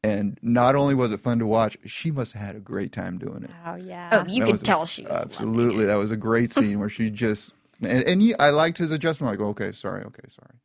And 0.02 0.38
not 0.42 0.76
only 0.76 0.94
was 0.94 1.12
it 1.12 1.20
fun 1.20 1.38
to 1.38 1.46
watch, 1.46 1.78
she 1.86 2.10
must 2.10 2.32
have 2.34 2.42
had 2.42 2.56
a 2.56 2.60
great 2.60 2.92
time 2.92 3.16
doing 3.18 3.42
it. 3.44 3.50
Oh 3.66 3.76
yeah. 3.76 4.08
Oh, 4.12 4.30
you 4.30 4.40
That 4.40 4.46
could 4.46 4.52
was 4.52 4.62
a- 4.62 4.64
tell 4.64 4.86
she 4.86 5.02
was 5.02 5.12
absolutely. 5.12 5.84
That 5.86 5.94
was 5.94 6.10
a 6.10 6.16
great 6.16 6.52
scene 6.54 6.78
where 6.78 6.90
she 6.90 7.08
just 7.10 7.52
and, 7.80 8.02
and 8.04 8.20
he, 8.22 8.34
I 8.38 8.50
liked 8.50 8.78
his 8.78 8.90
adjustment. 8.92 9.32
Like, 9.38 9.46
okay, 9.48 9.72
sorry, 9.72 10.04
okay, 10.04 10.22
sorry. 10.28 10.58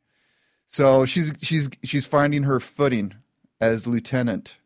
So 0.66 1.04
she's 1.06 1.32
she's 1.42 1.68
she's 1.82 2.06
finding 2.06 2.42
her 2.44 2.60
footing 2.60 3.14
as 3.60 3.86
lieutenant, 3.86 4.56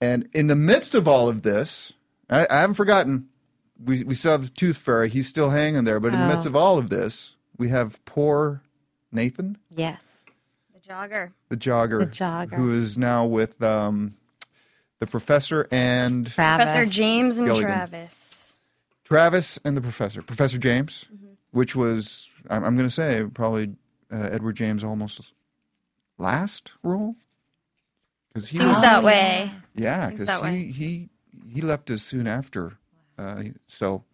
and 0.00 0.28
in 0.32 0.46
the 0.46 0.56
midst 0.56 0.94
of 0.94 1.06
all 1.08 1.28
of 1.28 1.42
this, 1.42 1.92
I, 2.30 2.46
I 2.50 2.60
haven't 2.60 2.74
forgotten. 2.74 3.28
We 3.82 4.02
we 4.04 4.14
still 4.14 4.32
have 4.32 4.42
the 4.44 4.48
Tooth 4.50 4.76
Fairy. 4.76 5.08
He's 5.08 5.28
still 5.28 5.50
hanging 5.50 5.84
there. 5.84 6.00
But 6.00 6.12
in 6.14 6.20
the 6.20 6.26
midst 6.26 6.46
Oh. 6.46 6.50
of 6.50 6.56
all 6.56 6.78
of 6.78 6.88
this, 6.90 7.34
we 7.56 7.68
have 7.68 8.04
poor 8.04 8.62
Nathan, 9.12 9.56
yes. 9.70 10.16
The 10.74 10.80
jogger. 10.80 11.32
the 11.48 11.56
jogger, 11.56 11.98
The 12.00 12.06
jogger. 12.06 12.54
who 12.54 12.72
is 12.72 12.98
now 12.98 13.24
with 13.24 13.62
um, 13.62 14.16
the 14.98 15.06
professor 15.06 15.66
and 15.70 16.26
Travis. 16.26 16.70
Professor 16.72 16.92
James 16.92 17.38
and 17.38 17.46
Gilligan. 17.46 17.70
Travis. 17.70 18.54
Travis 19.04 19.58
and 19.64 19.76
the 19.76 19.80
professor, 19.80 20.20
Professor 20.22 20.58
James, 20.58 21.06
Mm-hmm. 21.14 21.26
which 21.52 21.74
was 21.76 22.28
I'm, 22.50 22.64
I'm 22.64 22.76
going 22.76 22.88
to 22.88 22.94
say 22.94 23.24
probably 23.32 23.76
uh, 24.12 24.28
Edward 24.30 24.56
James 24.56 24.82
Olmos 24.82 25.30
last 26.18 26.72
role 26.82 27.16
because 28.28 28.48
he 28.48 28.58
Seems 28.58 28.70
was 28.70 28.80
that 28.80 29.02
way. 29.02 29.50
yeah 29.74 30.10
because 30.10 30.26
that 30.26 30.42
way. 30.42 30.58
he 30.64 30.72
he 30.72 31.08
he 31.52 31.60
left 31.60 31.90
us 31.90 32.02
soon 32.02 32.26
after 32.26 32.78
uh, 33.18 33.42
so 33.66 34.04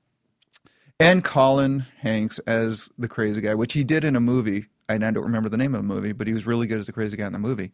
and 1.00 1.24
Colin 1.24 1.86
Hanks 1.98 2.38
as 2.40 2.88
the 2.96 3.08
crazy 3.08 3.40
guy, 3.40 3.54
which 3.54 3.72
he 3.72 3.82
did 3.82 4.04
in 4.04 4.14
a 4.14 4.20
movie. 4.20 4.66
And 4.88 5.04
I 5.04 5.10
don't 5.10 5.24
remember 5.24 5.48
the 5.48 5.56
name 5.56 5.74
of 5.74 5.80
the 5.80 5.86
movie, 5.86 6.12
but 6.12 6.26
he 6.28 6.32
was 6.32 6.46
really 6.46 6.66
good 6.68 6.78
as 6.78 6.86
the 6.86 6.92
crazy 6.92 7.16
guy 7.16 7.26
in 7.26 7.32
the 7.32 7.38
movie. 7.40 7.72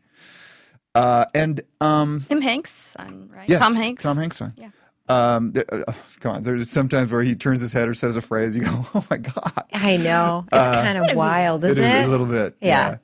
Uh, 0.94 1.26
and 1.34 1.60
um, 1.82 2.24
Tim 2.28 2.40
Hanks, 2.40 2.96
I'm 2.98 3.28
right. 3.28 3.48
Yes, 3.48 3.60
Tom 3.60 3.74
Hanks. 3.74 4.02
Tom 4.04 4.16
Hanks. 4.16 4.38
Son. 4.38 4.54
Yeah. 4.56 4.70
Um, 5.08 5.52
uh, 5.70 5.92
come 6.20 6.36
on. 6.36 6.42
There's 6.44 6.70
sometimes 6.70 7.12
where 7.12 7.22
he 7.22 7.34
turns 7.36 7.60
his 7.60 7.72
head 7.74 7.88
or 7.88 7.94
says 7.94 8.16
a 8.16 8.22
phrase. 8.22 8.56
You 8.56 8.62
go, 8.62 8.86
"Oh 8.94 9.04
my 9.10 9.18
god!" 9.18 9.64
I 9.74 9.98
know. 9.98 10.46
It's 10.50 10.68
kind 10.68 10.98
of 10.98 11.14
wild, 11.16 11.64
isn't 11.64 11.84
Uh, 11.84 11.86
It 11.86 11.90
it? 11.90 12.00
is 12.00 12.06
a 12.06 12.10
little 12.10 12.26
bit. 12.26 12.56
Yeah. 12.60 12.96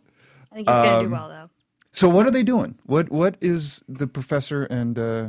I 0.51 0.55
think 0.55 0.59
he's 0.61 0.65
gonna 0.67 0.97
Um, 0.99 1.05
do 1.05 1.11
well 1.11 1.29
though. 1.29 1.46
So 1.97 2.09
what 2.11 2.27
are 2.27 2.31
they 2.31 2.43
doing? 2.45 2.79
What 2.85 3.11
What 3.11 3.37
is 3.41 3.83
the 3.89 4.07
professor 4.07 4.65
and 4.65 4.99
uh, 4.99 5.29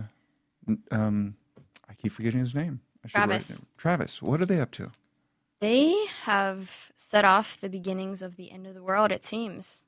um, 0.92 1.36
I 1.90 1.94
keep 1.94 2.12
forgetting 2.12 2.42
his 2.42 2.54
name. 2.54 2.82
I 3.04 3.08
should 3.08 3.18
write 3.20 3.28
Travis. 3.28 3.48
down. 3.48 3.66
Travis. 3.78 4.22
What 4.22 4.42
are 4.42 4.46
they 4.46 4.60
up 4.60 4.72
to? 4.72 4.92
They 5.62 5.96
have 6.24 6.92
set 6.98 7.26
off 7.26 7.60
the 7.60 7.70
beginnings 7.70 8.22
of 8.22 8.36
the 8.36 8.52
end 8.52 8.68
of 8.68 8.76
the 8.76 8.84
world. 8.84 9.12
It 9.12 9.26
seems. 9.26 9.84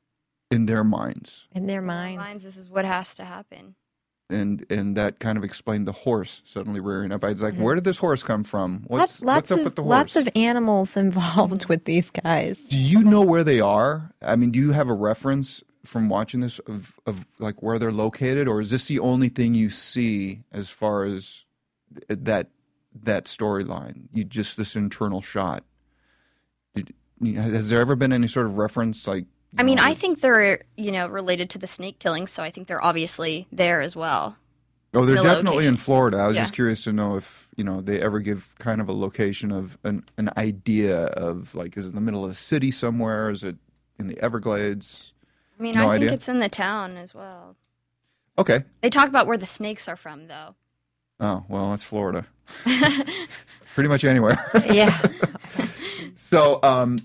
In 0.52 0.66
their 0.66 0.84
minds, 0.84 1.48
In 1.54 1.68
their 1.68 1.80
In 1.80 1.86
their 1.88 1.96
minds. 1.96 2.24
minds, 2.24 2.44
this 2.44 2.58
is 2.58 2.70
what 2.70 2.86
has 2.86 3.14
to 3.16 3.26
happen. 3.26 3.76
and 4.32 4.66
and 4.70 4.96
that 4.98 5.20
kind 5.20 5.38
of 5.38 5.44
explained 5.44 5.88
the 5.88 5.92
horse 5.92 6.42
suddenly 6.46 6.80
rearing 6.80 7.12
up. 7.12 7.24
I 7.24 7.34
was 7.34 7.42
like, 7.42 7.54
Mm-hmm. 7.56 7.64
where 7.64 7.76
did 7.76 7.84
this 7.84 7.98
horse 8.00 8.24
come 8.24 8.44
from? 8.44 8.84
What's 8.88 9.22
Lots, 9.22 9.22
lots 9.22 9.36
What's 9.38 9.52
up 9.52 9.60
of 9.60 9.64
with 9.66 9.76
the 9.76 9.84
horse? 9.84 9.92
lots 9.92 10.16
of 10.16 10.30
animals 10.36 10.98
involved 11.06 11.66
with 11.68 11.86
these 11.86 12.10
guys. 12.10 12.60
Do 12.62 12.78
you 12.78 13.04
know 13.04 13.22
where 13.22 13.44
they 13.44 13.60
are? 13.60 14.12
I 14.24 14.36
mean, 14.38 14.52
do 14.52 14.60
you 14.60 14.72
have 14.72 14.88
a 14.90 14.94
reference 14.94 15.62
from 15.86 16.10
watching 16.10 16.42
this 16.42 16.60
of, 16.60 16.94
of 17.06 17.26
like 17.40 17.62
where 17.64 17.80
they're 17.80 17.92
located, 17.92 18.48
or 18.48 18.60
is 18.62 18.70
this 18.70 18.86
the 18.86 19.00
only 19.00 19.30
thing 19.30 19.54
you 19.54 19.70
see 19.70 20.44
as 20.52 20.70
far 20.70 21.04
as 21.06 21.46
that 22.08 22.48
that 23.04 23.26
storyline? 23.26 24.08
You 24.14 24.24
just 24.24 24.58
this 24.58 24.76
internal 24.76 25.22
shot. 25.22 25.64
Did, 26.76 26.94
has 27.36 27.70
there 27.70 27.80
ever 27.82 27.96
been 27.96 28.14
any 28.14 28.28
sort 28.28 28.46
of 28.48 28.58
reference? 28.58 29.08
Like, 29.08 29.26
I 29.58 29.64
mean, 29.64 29.78
know, 29.78 29.84
I 29.84 29.94
think 29.94 30.22
they're 30.22 30.64
you 30.78 30.92
know 30.92 31.08
related 31.08 31.50
to 31.52 31.58
the 31.58 31.68
snake 31.68 32.00
killing, 32.00 32.28
so 32.28 32.44
I 32.44 32.52
think 32.52 32.68
they're 32.68 32.84
obviously 32.84 33.48
there 33.52 33.82
as 33.82 33.96
well. 33.96 34.38
oh, 34.94 35.06
they're 35.06 35.16
the 35.18 35.24
definitely 35.24 35.66
in. 35.66 35.78
Florida. 35.78 36.18
I 36.18 36.28
was 36.28 36.36
Yeah. 36.36 36.44
just 36.44 36.54
curious 36.54 36.84
to 36.86 36.94
know 36.94 37.16
if 37.16 37.48
you 37.56 37.64
know 37.64 37.82
they 37.82 38.02
ever 38.02 38.20
give 38.20 38.54
kind 38.60 38.82
of 38.82 38.90
a 38.90 38.94
location 38.94 39.52
of 39.52 39.78
an 39.84 40.04
an 40.18 40.30
idea 40.38 41.06
of 41.06 41.56
like, 41.56 41.78
is 41.78 41.86
it 41.86 41.90
in 41.90 41.96
the 41.96 42.02
middle 42.02 42.24
of 42.24 42.30
the 42.30 42.36
city 42.36 42.70
somewhere? 42.72 43.30
Is 43.30 43.44
it 43.44 43.56
in 43.98 44.08
the 44.08 44.20
Everglades? 44.20 45.14
I 45.60 45.64
mean, 45.64 45.76
No 45.76 45.82
I 45.90 45.94
think 45.94 46.04
idea. 46.04 46.14
it's 46.14 46.30
in 46.30 46.40
the 46.40 46.50
town 46.50 46.96
as 46.98 47.14
well. 47.14 47.56
Okay. 48.38 48.64
They 48.82 48.90
talk 48.90 49.08
about 49.10 49.28
where 49.28 49.38
the 49.38 49.46
snakes 49.46 49.88
are 49.90 49.98
from, 49.98 50.28
though. 50.28 50.56
Oh 51.20 51.44
well, 51.50 51.72
that's 51.72 51.84
Florida. 51.84 52.26
Pretty 53.76 53.90
much 53.90 54.04
anywhere. 54.06 54.38
Yeah. 54.72 54.98
so, 56.16 56.60
um, 56.64 57.00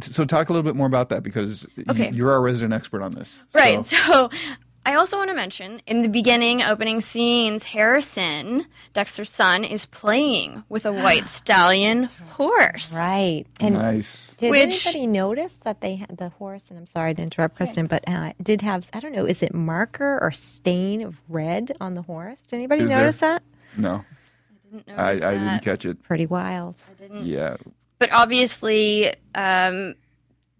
so 0.00 0.24
talk 0.24 0.48
a 0.48 0.52
little 0.52 0.62
bit 0.62 0.76
more 0.76 0.86
about 0.86 1.08
that 1.08 1.22
because 1.22 1.66
y- 1.76 1.84
Okay. 1.90 2.10
you're 2.12 2.30
our 2.30 2.40
resident 2.42 2.74
expert 2.74 3.02
on 3.02 3.12
this. 3.12 3.40
Right. 3.54 3.84
So, 3.84 3.96
So 3.96 4.30
I 4.86 4.94
also 4.96 5.16
want 5.16 5.30
to 5.30 5.34
mention 5.34 5.80
in 5.86 6.02
the 6.02 6.08
beginning 6.08 6.60
opening 6.60 7.00
scenes, 7.00 7.64
Harrison, 7.64 8.66
Dexter's 8.92 9.30
son, 9.30 9.64
is 9.64 9.86
playing 9.86 10.62
with 10.68 10.84
a 10.84 10.92
white 11.04 11.26
stallion 11.26 12.04
horse. 12.32 12.92
right. 12.92 13.44
And 13.60 13.74
nice. 13.76 14.34
did 14.36 14.50
Which- 14.50 14.86
anybody 14.86 15.06
notice 15.06 15.54
that 15.64 15.80
they 15.80 15.96
had 15.96 16.18
the 16.18 16.28
horse? 16.30 16.66
And 16.68 16.78
I'm 16.78 16.86
sorry 16.86 17.14
to 17.14 17.22
interrupt, 17.22 17.56
Kristen, 17.56 17.86
but 17.86 18.06
uh, 18.08 18.32
did 18.42 18.60
have 18.62 18.88
I 18.92 19.00
don't 19.00 19.12
know, 19.14 19.24
is 19.24 19.42
it 19.42 19.54
marker 19.54 20.18
or 20.20 20.30
stain 20.32 21.02
of 21.02 21.20
red 21.28 21.74
on 21.80 21.94
the 21.94 22.02
horse? 22.02 22.42
Did 22.42 22.56
anybody 22.56 22.82
Is 22.82 22.90
there? 22.90 22.98
notice 23.00 23.18
that? 23.20 23.42
No, 23.78 24.04
I 24.96 25.14
Didn't 25.14 25.24
I, 25.24 25.28
I 25.28 25.32
didn't 25.32 25.60
catch 25.64 25.84
it. 25.86 26.02
Pretty 26.02 26.26
wild. 26.26 26.82
Yeah. 27.10 27.56
But 27.98 28.12
obviously, 28.12 29.14
um, 29.34 29.94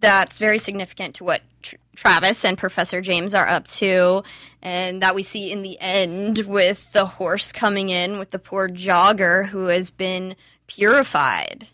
that's 0.00 0.38
very 0.38 0.58
significant 0.58 1.16
to 1.16 1.24
what 1.24 1.42
Tr- 1.62 1.76
Travis 1.94 2.44
and 2.44 2.56
Professor 2.58 3.00
James 3.00 3.34
are 3.34 3.46
up 3.46 3.66
to, 3.68 4.22
and 4.62 5.02
that 5.02 5.14
we 5.14 5.22
see 5.22 5.50
in 5.52 5.62
the 5.62 5.78
end 5.80 6.40
with 6.40 6.92
the 6.92 7.06
horse 7.06 7.52
coming 7.52 7.88
in 7.90 8.18
with 8.18 8.30
the 8.30 8.38
poor 8.38 8.68
jogger 8.68 9.48
who 9.48 9.66
has 9.66 9.90
been 9.90 10.36
purified. 10.66 11.68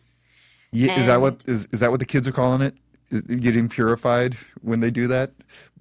Ye- 0.73 0.91
is 0.91 1.07
that 1.07 1.21
what 1.21 1.43
is 1.47 1.67
is 1.73 1.81
that 1.81 1.91
what 1.91 2.01
the 2.01 2.07
kids 2.07 2.29
are 2.29 2.33
calling 2.33 2.61
it? 2.63 2.75
Is 3.11 3.23
getting 3.23 3.69
purified 3.69 4.37
when 4.63 4.81
they 4.81 4.91
do 4.91 5.09
that? 5.09 5.33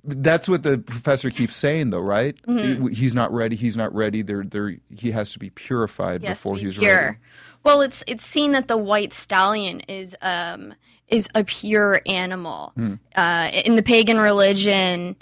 That's 0.03 0.47
what 0.47 0.63
the 0.63 0.77
professor 0.79 1.29
keeps 1.29 1.55
saying, 1.55 1.89
though, 1.91 1.99
right? 1.99 2.35
Mm-hmm. 2.47 2.87
He's 2.87 3.13
not 3.13 3.31
ready. 3.33 3.55
He's 3.55 3.75
not 3.77 3.93
ready. 3.93 4.21
They're, 4.21 4.45
they're, 4.45 4.77
he 4.95 5.11
has 5.11 5.33
to 5.33 5.39
be 5.39 5.49
purified 5.49 6.21
He 6.21 6.29
before 6.29 6.55
be 6.55 6.61
he's 6.61 6.77
pure. 6.77 6.95
ready. 6.95 7.17
Well, 7.63 7.81
it's 7.81 8.03
it's 8.07 8.25
seen 8.25 8.53
that 8.53 8.67
the 8.69 8.77
white 8.77 9.11
stallion 9.13 9.81
is 9.81 10.15
um 10.21 10.73
is 11.09 11.27
a 11.35 11.43
pure 11.43 12.01
animal. 12.05 12.71
Hmm. 12.75 12.95
Uh, 13.15 13.49
in 13.65 13.75
the 13.75 13.83
pagan 13.83 14.19
religion, 14.19 15.15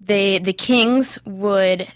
they 0.00 0.38
the 0.38 0.52
kings 0.52 1.18
would 1.24 1.88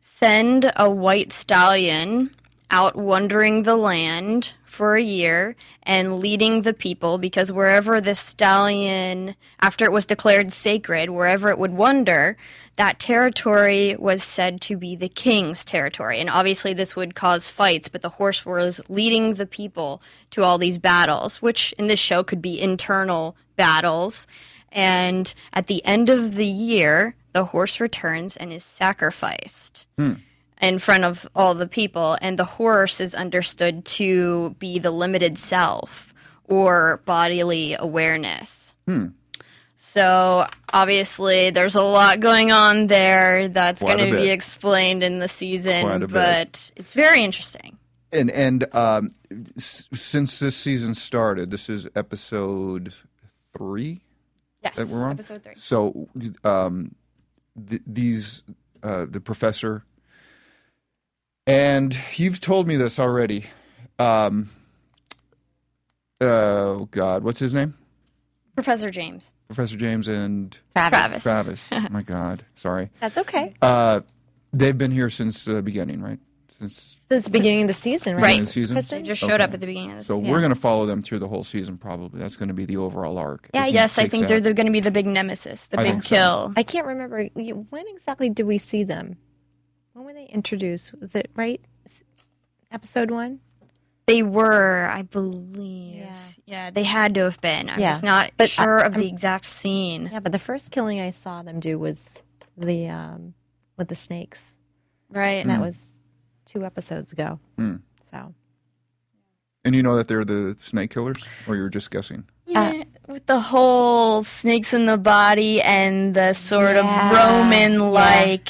send 0.00 0.70
a 0.76 0.90
white 0.90 1.32
stallion 1.32 2.30
out 2.70 2.96
wandering 2.96 3.64
the 3.64 3.76
land 3.76 4.54
for 4.64 4.96
a 4.96 5.02
year 5.02 5.54
and 5.82 6.18
leading 6.18 6.62
the 6.62 6.72
people 6.72 7.18
because 7.18 7.52
wherever 7.52 8.00
the 8.00 8.14
stallion 8.14 9.34
after 9.60 9.84
it 9.84 9.92
was 9.92 10.06
declared 10.06 10.50
sacred 10.50 11.10
wherever 11.10 11.50
it 11.50 11.58
would 11.58 11.72
wander 11.72 12.36
that 12.76 12.98
territory 12.98 13.96
was 13.98 14.22
said 14.22 14.60
to 14.62 14.76
be 14.76 14.96
the 14.96 15.08
king's 15.08 15.64
territory. 15.64 16.20
And 16.20 16.30
obviously 16.30 16.72
this 16.72 16.96
would 16.96 17.14
cause 17.14 17.48
fights 17.48 17.88
but 17.88 18.02
the 18.02 18.08
horse 18.08 18.46
was 18.46 18.80
leading 18.88 19.34
the 19.34 19.46
people 19.46 20.02
to 20.30 20.42
all 20.42 20.58
these 20.58 20.78
battles 20.78 21.42
which 21.42 21.72
in 21.78 21.86
this 21.86 22.00
show 22.00 22.22
could 22.22 22.40
be 22.40 22.60
internal 22.60 23.36
battles. 23.56 24.26
And 24.70 25.32
at 25.52 25.66
the 25.66 25.84
end 25.84 26.08
of 26.08 26.34
the 26.34 26.46
year 26.46 27.14
the 27.32 27.46
horse 27.46 27.80
returns 27.80 28.36
and 28.36 28.52
is 28.52 28.64
sacrificed 28.64 29.86
hmm. 29.98 30.14
in 30.60 30.78
front 30.78 31.04
of 31.04 31.28
all 31.34 31.54
the 31.54 31.66
people, 31.66 32.16
and 32.20 32.38
the 32.38 32.44
horse 32.44 33.00
is 33.00 33.14
understood 33.14 33.84
to 33.84 34.54
be 34.58 34.78
the 34.78 34.90
limited 34.90 35.38
self 35.38 36.12
or 36.44 37.00
bodily 37.04 37.74
awareness. 37.78 38.74
Hmm. 38.86 39.08
So 39.84 40.46
obviously, 40.72 41.50
there's 41.50 41.74
a 41.74 41.82
lot 41.82 42.20
going 42.20 42.52
on 42.52 42.86
there 42.86 43.48
that's 43.48 43.82
going 43.82 43.98
to 43.98 44.12
be 44.12 44.30
explained 44.30 45.02
in 45.02 45.18
the 45.18 45.26
season, 45.26 45.84
a 45.84 45.98
bit. 45.98 46.10
but 46.12 46.70
it's 46.76 46.94
very 46.94 47.24
interesting. 47.24 47.78
And 48.12 48.30
and 48.30 48.72
um, 48.76 49.10
s- 49.56 49.88
since 49.92 50.38
this 50.38 50.56
season 50.56 50.94
started, 50.94 51.50
this 51.50 51.68
is 51.68 51.88
episode 51.96 52.94
three. 53.58 54.02
Yes, 54.62 54.76
that 54.76 54.86
we're 54.86 55.02
on. 55.02 55.10
episode 55.10 55.42
three. 55.42 55.56
So 55.56 56.08
um, 56.44 56.94
th- 57.68 57.82
these 57.84 58.44
uh, 58.84 59.06
the 59.10 59.20
professor, 59.20 59.84
and 61.44 61.98
you've 62.14 62.40
told 62.40 62.68
me 62.68 62.76
this 62.76 63.00
already. 63.00 63.46
Um, 63.98 64.48
oh 66.20 66.86
God, 66.92 67.24
what's 67.24 67.40
his 67.40 67.52
name? 67.52 67.74
Professor 68.54 68.90
James. 68.90 69.32
Professor 69.54 69.76
James 69.76 70.08
and 70.08 70.56
Travis. 70.74 71.22
Travis. 71.22 71.68
oh 71.72 71.86
my 71.90 72.02
God, 72.02 72.44
sorry. 72.54 72.90
That's 73.00 73.18
okay. 73.18 73.54
Uh, 73.62 74.00
they've 74.52 74.76
been 74.76 74.90
here 74.90 75.10
since 75.10 75.44
the 75.44 75.62
beginning, 75.62 76.00
right? 76.00 76.18
since 76.58 76.96
Since 77.08 77.24
the 77.24 77.30
beginning 77.32 77.62
of 77.62 77.68
the 77.68 77.74
season, 77.74 78.14
right? 78.16 78.22
Right. 78.22 78.40
the 78.40 78.46
season. 78.46 78.76
Kristen? 78.76 78.98
They 79.02 79.08
just 79.08 79.20
showed 79.20 79.32
Okay. 79.32 79.42
up 79.44 79.52
at 79.52 79.60
the 79.60 79.66
beginning 79.66 79.90
of 79.92 79.96
this. 79.98 80.06
So 80.06 80.16
we're 80.16 80.38
going 80.40 80.50
to 80.54 80.60
follow 80.60 80.86
them 80.86 81.02
through 81.02 81.18
the 81.18 81.26
whole 81.28 81.42
season, 81.44 81.76
probably. 81.76 82.20
That's 82.20 82.36
going 82.36 82.48
to 82.48 82.54
be 82.54 82.64
the 82.66 82.76
overall 82.76 83.18
arc. 83.18 83.48
Yeah, 83.52 83.64
as 83.66 83.72
yes, 83.72 83.98
I 83.98 84.06
think 84.08 84.24
out- 84.24 84.28
they're, 84.28 84.40
they're 84.40 84.52
going 84.54 84.66
to 84.66 84.72
be 84.72 84.80
the 84.80 84.90
big 84.92 85.06
nemesis, 85.06 85.66
the 85.68 85.80
I 85.80 85.82
big 85.82 85.92
think 85.92 86.02
so. 86.04 86.08
kill. 86.16 86.52
I 86.56 86.62
can't 86.62 86.86
remember 86.86 87.24
when 87.34 87.84
exactly 87.88 88.30
did 88.30 88.46
we 88.46 88.58
see 88.58 88.84
them. 88.84 89.16
When 89.94 90.04
were 90.04 90.12
they 90.14 90.24
introduced? 90.26 90.94
Was 91.00 91.14
it 91.14 91.30
right? 91.34 91.60
Episode 92.70 93.10
one. 93.10 93.40
They 94.06 94.22
were, 94.22 94.86
I 94.90 95.02
believe. 95.02 95.96
Yeah. 95.96 96.11
Yeah, 96.46 96.70
they 96.70 96.82
had 96.82 97.14
to 97.14 97.22
have 97.22 97.40
been. 97.40 97.70
I'm 97.70 97.78
Yeah. 97.80 97.92
just 97.92 98.02
not 98.02 98.32
But 98.36 98.44
I- 98.44 98.46
sure 98.64 98.78
of 98.78 98.92
I'm- 98.94 99.00
the 99.00 99.08
exact 99.08 99.44
scene. 99.46 100.10
Yeah, 100.12 100.20
but 100.20 100.32
the 100.32 100.38
first 100.38 100.70
killing 100.70 101.00
I 101.00 101.10
saw 101.10 101.42
them 101.42 101.60
do 101.60 101.78
was 101.78 102.06
the 102.56 102.88
um, 102.88 103.34
with 103.76 103.88
the 103.88 103.94
snakes, 103.96 104.56
Right. 105.08 105.40
and 105.40 105.48
that 105.50 105.60
was 105.60 105.92
two 106.44 106.64
episodes 106.64 107.12
ago. 107.12 107.38
Hmm. 107.56 107.76
So 108.02 108.34
And 109.64 109.74
you 109.76 109.82
know 109.82 109.94
that 109.96 110.08
they're 110.08 110.24
the 110.24 110.56
snake 110.60 110.90
killers, 110.90 111.24
or 111.46 111.54
you're 111.56 111.68
just 111.68 111.90
guessing? 111.92 112.24
Yeah, 112.46 112.82
with 113.06 113.26
the 113.26 113.38
whole 113.40 114.24
snakes 114.24 114.74
in 114.74 114.86
the 114.86 114.98
body 114.98 115.62
and 115.62 116.14
the 116.14 116.32
sort 116.32 116.74
Yeah, 116.76 117.10
of 117.10 117.16
Roman 117.16 117.92
like 117.92 118.48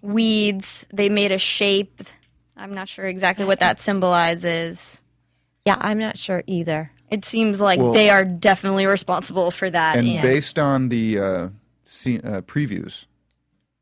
weeds, 0.00 0.86
they 0.92 1.08
made 1.10 1.30
a 1.32 1.38
shape. 1.38 2.02
I'm 2.56 2.72
not 2.74 2.88
sure 2.88 3.04
exactly 3.04 3.44
what 3.44 3.60
that 3.60 3.78
symbolizes. 3.78 5.02
yeah, 5.66 5.76
I'm 5.80 5.98
not 5.98 6.16
sure 6.16 6.42
either. 6.46 6.90
It 7.10 7.24
seems 7.24 7.60
like 7.60 7.80
Well- 7.80 7.92
they 7.92 8.10
are 8.10 8.24
definitely 8.24 8.86
responsible 8.86 9.50
for 9.50 9.70
that. 9.70 9.96
And 9.96 10.08
and- 10.08 10.22
based 10.22 10.58
on 10.58 10.88
the 10.90 11.18
uh, 11.18 11.48
scene, 11.86 12.20
uh, 12.24 12.42
previews, 12.42 13.06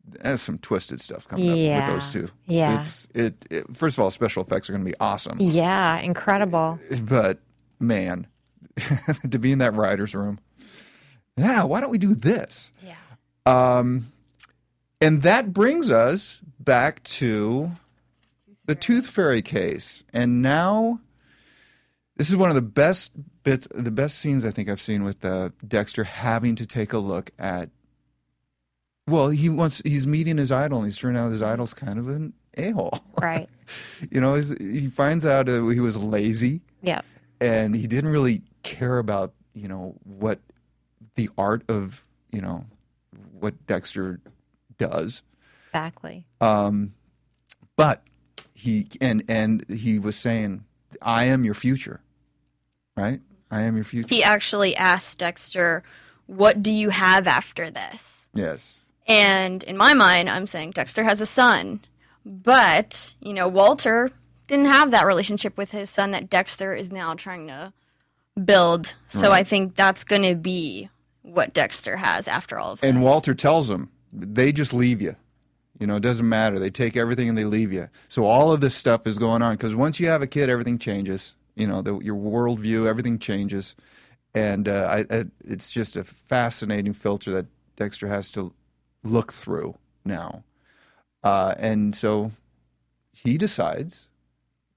there's 0.09 0.41
some 0.43 0.59
twisted 0.59 1.01
stuff 1.01 1.27
coming 1.27 1.51
up 1.51 1.57
with 1.57 1.87
those 1.95 2.09
two. 2.13 2.29
Yeah. 2.47 2.81
It's 2.81 3.09
it, 3.15 3.45
it. 3.51 3.77
First 3.77 3.99
of 3.99 4.05
all, 4.05 4.11
special 4.11 4.43
effects 4.43 4.69
are 4.71 4.73
going 4.73 4.85
to 4.85 4.91
be 4.91 4.97
awesome, 5.01 5.39
Yeah, 5.41 5.99
incredible. 5.99 6.79
but 7.03 7.41
man, 7.81 8.27
to 9.31 9.39
be 9.39 9.51
in 9.53 9.59
that 9.59 9.75
writers' 9.75 10.15
room, 10.15 10.39
yeah. 11.37 11.65
Why 11.65 11.81
don't 11.81 11.91
we 11.91 11.99
do 11.99 12.15
this? 12.15 12.71
Yeah. 12.85 12.95
Um, 13.47 14.13
and 15.01 15.23
that 15.23 15.53
brings 15.53 15.91
us 15.91 16.41
back 16.61 17.03
to 17.05 17.73
the 18.65 18.75
Tooth 18.75 19.07
Fairy 19.09 19.43
case. 19.43 20.05
And 20.13 20.41
now, 20.43 21.01
this 22.17 22.29
is 22.31 22.37
one 22.37 22.49
of 22.49 22.55
the 22.55 22.63
best 22.63 23.13
bits, 23.43 23.69
the 23.75 23.91
best 23.91 24.19
scenes 24.19 24.45
I 24.45 24.51
think 24.51 24.69
I've 24.69 24.81
seen 24.81 25.05
with 25.05 25.25
uh, 25.25 25.51
Dexter 25.67 26.05
having 26.05 26.57
to 26.57 26.67
take 26.67 26.93
a 26.93 26.99
look 26.99 27.31
at. 27.39 27.71
Well, 29.09 29.29
he 29.29 29.49
wants, 29.49 29.81
he's 29.85 30.07
meeting 30.07 30.37
his 30.37 30.51
idol, 30.51 30.79
and 30.79 30.87
he's 30.87 30.99
turning 30.99 31.21
out 31.21 31.31
his 31.31 31.43
idol's 31.43 31.75
kind 31.75 31.99
of 31.99 32.09
an 32.09 32.33
a 32.57 32.71
hole. 32.71 32.99
Right. 33.23 33.49
you 34.11 34.21
know, 34.21 34.35
he 34.35 34.89
finds 34.89 35.25
out 35.27 35.49
uh, 35.49 35.67
he 35.69 35.81
was 35.81 35.97
lazy 35.97 36.61
Yeah. 36.83 37.03
and 37.41 37.75
he 37.77 37.87
didn't 37.87 38.11
really 38.11 38.43
care 38.63 38.99
about 38.99 39.33
you 39.55 39.69
know 39.69 39.95
what 40.05 40.41
the 41.15 41.31
art 41.39 41.63
of 41.69 42.03
you 42.33 42.41
know 42.43 42.65
what 43.39 43.67
Dexter 43.67 44.21
does. 44.79 45.23
Exactly. 45.71 46.27
Um, 46.41 46.95
but 47.77 48.03
he 48.55 48.89
and 49.01 49.23
and 49.29 49.65
he 49.71 49.99
was 49.99 50.17
saying, 50.17 50.65
"I 51.01 51.25
am 51.25 51.45
your 51.45 51.55
future." 51.55 52.01
Right? 52.97 53.21
I 53.51 53.63
am 53.63 53.77
your 53.77 53.85
future. 53.85 54.09
he 54.09 54.23
actually 54.25 54.75
asked 54.77 55.19
Dexter, 55.19 55.83
What 56.27 56.63
do 56.63 56.73
you 56.73 56.91
have 56.91 57.27
after 57.27 57.71
this? 57.71 58.27
yes. 58.35 58.81
And 59.09 59.63
in 59.63 59.77
my 59.77 59.95
mind, 59.95 60.29
I'm 60.29 60.49
saying 60.49 60.73
Dexter 60.73 61.05
has 61.05 61.21
a 61.21 61.27
son. 61.27 61.79
But, 62.25 63.15
you 63.21 63.33
know, 63.33 63.47
Walter 63.47 64.11
didn't 64.49 64.65
have 64.65 64.91
that 64.91 65.07
relationship 65.07 65.57
with 65.57 65.71
his 65.71 65.91
son 65.91 66.11
that 66.11 66.29
Dexter 66.29 66.75
is 66.75 66.91
now 66.91 67.15
trying 67.15 67.47
to 67.47 67.73
build. 68.45 68.95
So 69.07 69.31
I 69.31 69.45
think 69.45 69.77
that's 69.77 70.03
going 70.03 70.23
to 70.23 70.35
be 70.35 70.89
what 71.23 71.55
Dexter 71.55 71.97
has 71.97 72.27
after 72.27 72.59
all 72.59 72.73
of 72.73 72.81
this. 72.81 72.91
And 72.91 73.01
Walter 73.01 73.33
tells 73.33 73.71
him, 73.71 73.91
"They 74.13 74.51
just 74.51 74.75
leave 74.75 75.01
you." 75.01 75.15
You 75.79 75.87
know, 75.87 75.97
it 75.97 76.03
doesn't 76.03 76.29
matter. 76.29 76.59
They 76.59 76.71
take 76.71 76.97
everything 76.97 77.29
and 77.29 77.39
they 77.39 77.45
leave 77.45 77.73
you. 77.73 77.89
So 78.09 78.25
all 78.25 78.51
of 78.51 78.61
this 78.61 78.75
stuff 78.75 79.07
is 79.07 79.19
going 79.19 79.41
on 79.43 79.55
because 79.55 79.77
once 79.77 80.01
you 80.01 80.09
have 80.09 80.23
a 80.23 80.27
kid, 80.27 80.49
everything 80.49 80.79
changes. 80.79 81.37
You 81.57 81.67
know, 81.67 81.83
the, 81.83 81.99
your 82.01 82.15
worldview, 82.17 82.87
everything 82.87 83.19
changes, 83.19 83.75
and 84.35 84.69
uh, 84.69 84.89
I, 85.11 85.15
I, 85.15 85.25
it's 85.45 85.71
just 85.71 85.97
a 85.97 86.05
fascinating 86.05 86.93
filter 86.93 87.31
that 87.33 87.47
Dexter 87.77 88.09
has 88.09 88.31
to 88.33 88.53
look 89.03 89.33
through 89.33 89.77
now. 90.05 90.45
Uh, 91.25 91.55
and 91.59 91.97
so 91.97 92.33
he 93.13 93.39
decides. 93.39 94.09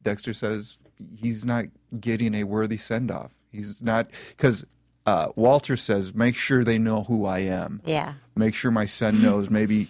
Dexter 0.02 0.34
says 0.34 0.78
he's 1.16 1.44
not 1.46 1.66
getting 2.00 2.34
a 2.34 2.44
worthy 2.44 2.78
send 2.78 3.12
off. 3.12 3.32
He's 3.52 3.82
not 3.82 4.10
because 4.30 4.66
uh, 5.06 5.30
Walter 5.36 5.76
says, 5.76 6.14
"Make 6.14 6.36
sure 6.36 6.64
they 6.64 6.78
know 6.78 7.04
who 7.04 7.26
I 7.26 7.40
am." 7.40 7.82
Yeah. 7.86 8.14
make 8.36 8.54
sure 8.54 8.72
my 8.72 8.86
son 8.86 9.22
knows. 9.22 9.50
Maybe, 9.50 9.88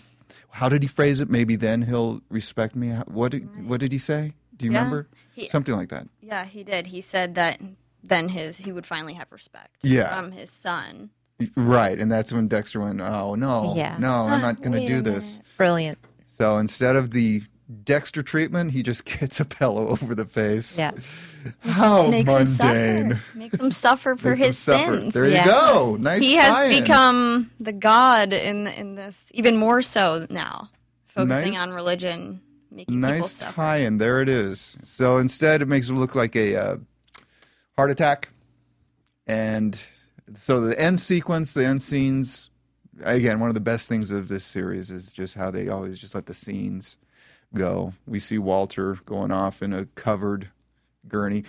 how 0.50 0.70
did 0.70 0.82
he 0.82 0.88
phrase 0.88 1.22
it? 1.22 1.30
Maybe 1.30 1.56
then 1.56 1.84
he'll 1.84 2.22
respect 2.30 2.76
me. 2.76 2.90
What 3.08 3.32
did 3.32 3.68
What 3.68 3.80
did 3.80 3.92
he 3.92 4.00
say? 4.00 4.34
Do 4.60 4.66
you 4.68 4.72
Yeah. 4.72 4.78
remember? 4.80 5.08
He- 5.34 5.48
Something 5.48 5.76
like 5.76 5.90
that. 5.90 6.08
yeah, 6.22 6.46
he 6.46 6.64
did. 6.64 6.88
He 6.88 7.02
said 7.02 7.34
that 7.36 7.60
then 8.04 8.30
his 8.30 8.58
he 8.58 8.72
would 8.72 8.86
finally 8.86 9.14
have 9.16 9.28
respect 9.32 9.78
Yeah. 9.82 10.16
from 10.16 10.32
his 10.34 10.52
son. 10.52 11.10
Right, 11.56 11.98
and 12.00 12.12
that's 12.12 12.32
when 12.34 12.48
Dexter 12.50 12.82
went, 12.82 13.00
"Oh 13.02 13.36
no, 13.36 13.74
Yeah. 13.76 13.96
no, 13.98 14.14
I'm 14.26 14.42
not 14.42 14.60
going 14.62 14.74
to 14.74 14.86
do 14.86 15.02
this." 15.02 15.40
Brilliant. 15.58 15.98
So 16.28 16.58
instead 16.58 16.96
of 16.98 17.12
the 17.12 17.44
Dexter 17.84 18.22
treatment, 18.24 18.72
he 18.72 18.84
just 18.84 19.06
gets 19.20 19.40
a 19.40 19.46
pillow 19.46 19.88
over 19.90 20.14
the 20.16 20.26
face. 20.26 20.78
Yeah. 20.78 20.92
How 21.62 22.10
Makes 22.10 22.30
him 22.30 22.36
mundane. 22.38 23.10
suffer. 23.12 23.22
Makes 23.38 23.60
him 23.60 23.72
suffer 23.72 24.16
for 24.18 24.30
Makes 24.30 24.42
him 24.42 24.48
his 24.48 24.58
suffer. 24.58 24.96
sins. 25.00 25.14
There 25.14 25.28
Yeah. 25.30 25.46
you 25.46 25.52
go. 25.52 25.98
Nice. 26.00 26.22
he 26.22 26.36
has 26.36 26.54
tie-in. 26.56 26.82
become 26.84 27.52
the 27.60 27.72
god 27.74 28.34
in 28.34 28.68
in 28.68 28.96
this 28.96 29.30
even 29.34 29.56
more 29.56 29.82
so 29.82 30.26
now 30.30 30.70
focusing 31.08 31.54
Nice- 31.54 31.62
on 31.62 31.72
religion 31.72 32.42
making 32.72 33.00
nice 33.00 33.32
suffer 33.32 33.56
tie-in. 33.56 33.98
There 33.98 34.22
it 34.22 34.30
is. 34.30 34.78
So 34.84 35.18
instead, 35.18 35.62
it 35.62 35.68
makes 35.68 35.90
it 35.90 35.94
look 35.94 36.16
like 36.16 36.36
a 36.36 36.56
uh, 36.56 36.78
heart 37.76 37.92
attack, 37.92 38.30
and 39.28 39.82
so 40.36 40.62
the 40.62 40.80
end 40.80 41.00
sequence, 41.00 41.54
the 41.54 41.66
end 41.66 41.82
scenes. 41.82 42.50
Again, 43.02 43.40
one 43.40 43.50
of 43.50 43.54
the 43.54 43.62
best 43.62 43.88
things 43.88 44.12
of 44.12 44.28
this 44.28 44.44
series 44.44 44.92
is 44.92 45.14
just 45.14 45.36
how 45.36 45.52
they 45.52 45.70
always 45.70 45.98
just 45.98 46.14
let 46.14 46.26
the 46.26 46.34
scenes 46.34 46.98
go. 47.54 47.94
We 48.06 48.20
see 48.20 48.38
Walter 48.38 48.96
going 49.06 49.32
off 49.32 49.64
in 49.64 49.72
a 49.74 49.86
covered 49.86 50.50
gurney. 51.08 51.46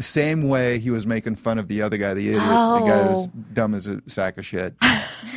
Same 0.00 0.48
way 0.48 0.78
he 0.78 0.90
was 0.90 1.06
making 1.06 1.36
fun 1.36 1.58
of 1.58 1.68
the 1.68 1.82
other 1.82 1.96
guy, 1.96 2.14
the 2.14 2.28
idiot, 2.28 2.42
the 2.42 2.80
guy 2.80 2.86
that's 3.04 3.26
Oh. 3.26 3.32
dumb 3.52 3.74
as 3.74 3.86
a 3.86 4.02
sack 4.08 4.38
of 4.38 4.44
shit, 4.46 4.74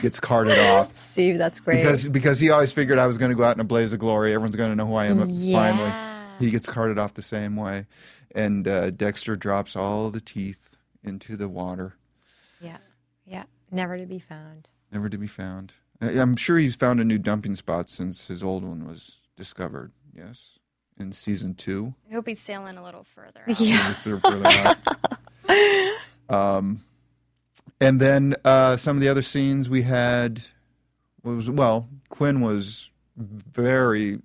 gets 0.01 0.19
carted 0.19 0.57
off 0.71 0.97
Steve, 0.97 1.37
that's 1.37 1.59
great. 1.59 1.77
because 1.77 2.07
because 2.09 2.39
he 2.39 2.49
always 2.49 2.71
figured 2.71 2.97
I 2.97 3.05
was 3.07 3.17
going 3.17 3.29
to 3.29 3.35
go 3.35 3.43
out 3.43 3.55
in 3.55 3.61
a 3.61 3.65
blaze 3.65 3.93
of 3.93 3.99
glory. 3.99 4.33
Everyone's 4.33 4.55
going 4.55 4.71
to 4.71 4.75
know 4.75 4.85
who 4.87 4.95
I 4.95 5.05
am. 5.07 5.19
Finally, 5.51 5.93
he 6.39 6.49
gets 6.51 6.67
carted 6.67 6.97
off 6.97 7.13
the 7.13 7.21
same 7.21 7.55
way, 7.55 7.85
and 8.33 8.67
uh, 8.67 8.89
Dexter 8.89 9.35
drops 9.35 9.75
all 9.75 10.09
the 10.09 10.21
teeth 10.21 10.75
into 11.03 11.37
the 11.37 11.47
water, 11.47 11.95
yeah. 12.61 12.77
Yeah. 13.25 13.43
Never 13.71 13.97
to 13.97 14.05
be 14.05 14.19
found. 14.19 14.67
never 14.91 15.07
to 15.09 15.17
be 15.17 15.27
found. 15.27 15.73
I'm 16.01 16.35
sure 16.35 16.57
he's 16.57 16.75
found 16.75 16.99
a 16.99 17.03
new 17.05 17.17
dumping 17.19 17.55
spot 17.55 17.89
since 17.89 18.27
his 18.27 18.41
old 18.41 18.63
one 18.63 18.85
was 18.87 19.17
discovered. 19.37 19.91
Yes, 20.13 20.58
in 20.99 21.11
season 21.11 21.55
two. 21.55 21.93
i 22.09 22.13
hope 22.13 22.27
he's 22.27 22.39
sailing 22.41 22.77
a 22.77 22.83
little 22.83 23.03
further 23.03 23.41
out. 23.47 23.59
Yeah. 23.59 23.93
Sort 23.93 24.17
of 24.17 24.21
further 24.23 24.47
out. 24.47 24.77
Um, 26.29 26.83
and 27.81 27.99
then 27.99 28.35
uh, 28.45 28.77
some 28.77 28.95
of 28.97 29.01
the 29.01 29.09
other 29.09 29.23
scenes 29.23 29.67
we 29.67 29.81
had 29.81 30.41
was 31.23 31.49
well, 31.49 31.89
Quinn 32.09 32.41
was 32.41 32.91
very 33.17 34.19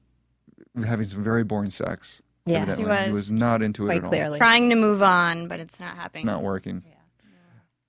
having 0.87 1.07
some 1.07 1.25
very 1.25 1.45
boring 1.45 1.71
sex. 1.71 2.21
Yeah. 2.45 2.59
evidently. 2.59 2.85
He 2.85 2.91
he 3.07 3.11
was. 3.11 3.13
was 3.13 3.31
not 3.31 3.63
into 3.63 3.85
it 3.85 3.87
Quite 3.87 3.97
at 3.99 4.05
all. 4.05 4.11
clearly. 4.11 4.39
trying 4.39 4.69
to 4.69 4.77
move 4.77 5.03
on 5.03 5.49
but 5.49 5.61
it's 5.61 5.81
not 5.81 5.97
happening 5.97 6.25
It's 6.27 6.31
not 6.33 6.43
working. 6.43 6.83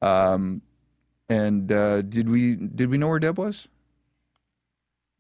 Yeah. 0.02 0.32
Um, 0.32 0.62
and 1.28 1.70
uh, 1.70 2.02
did 2.04 2.30
we 2.30 2.56
did 2.56 2.90
we 2.90 2.98
know 2.98 3.10
where 3.10 3.20
Deb 3.20 3.38
was? 3.38 3.68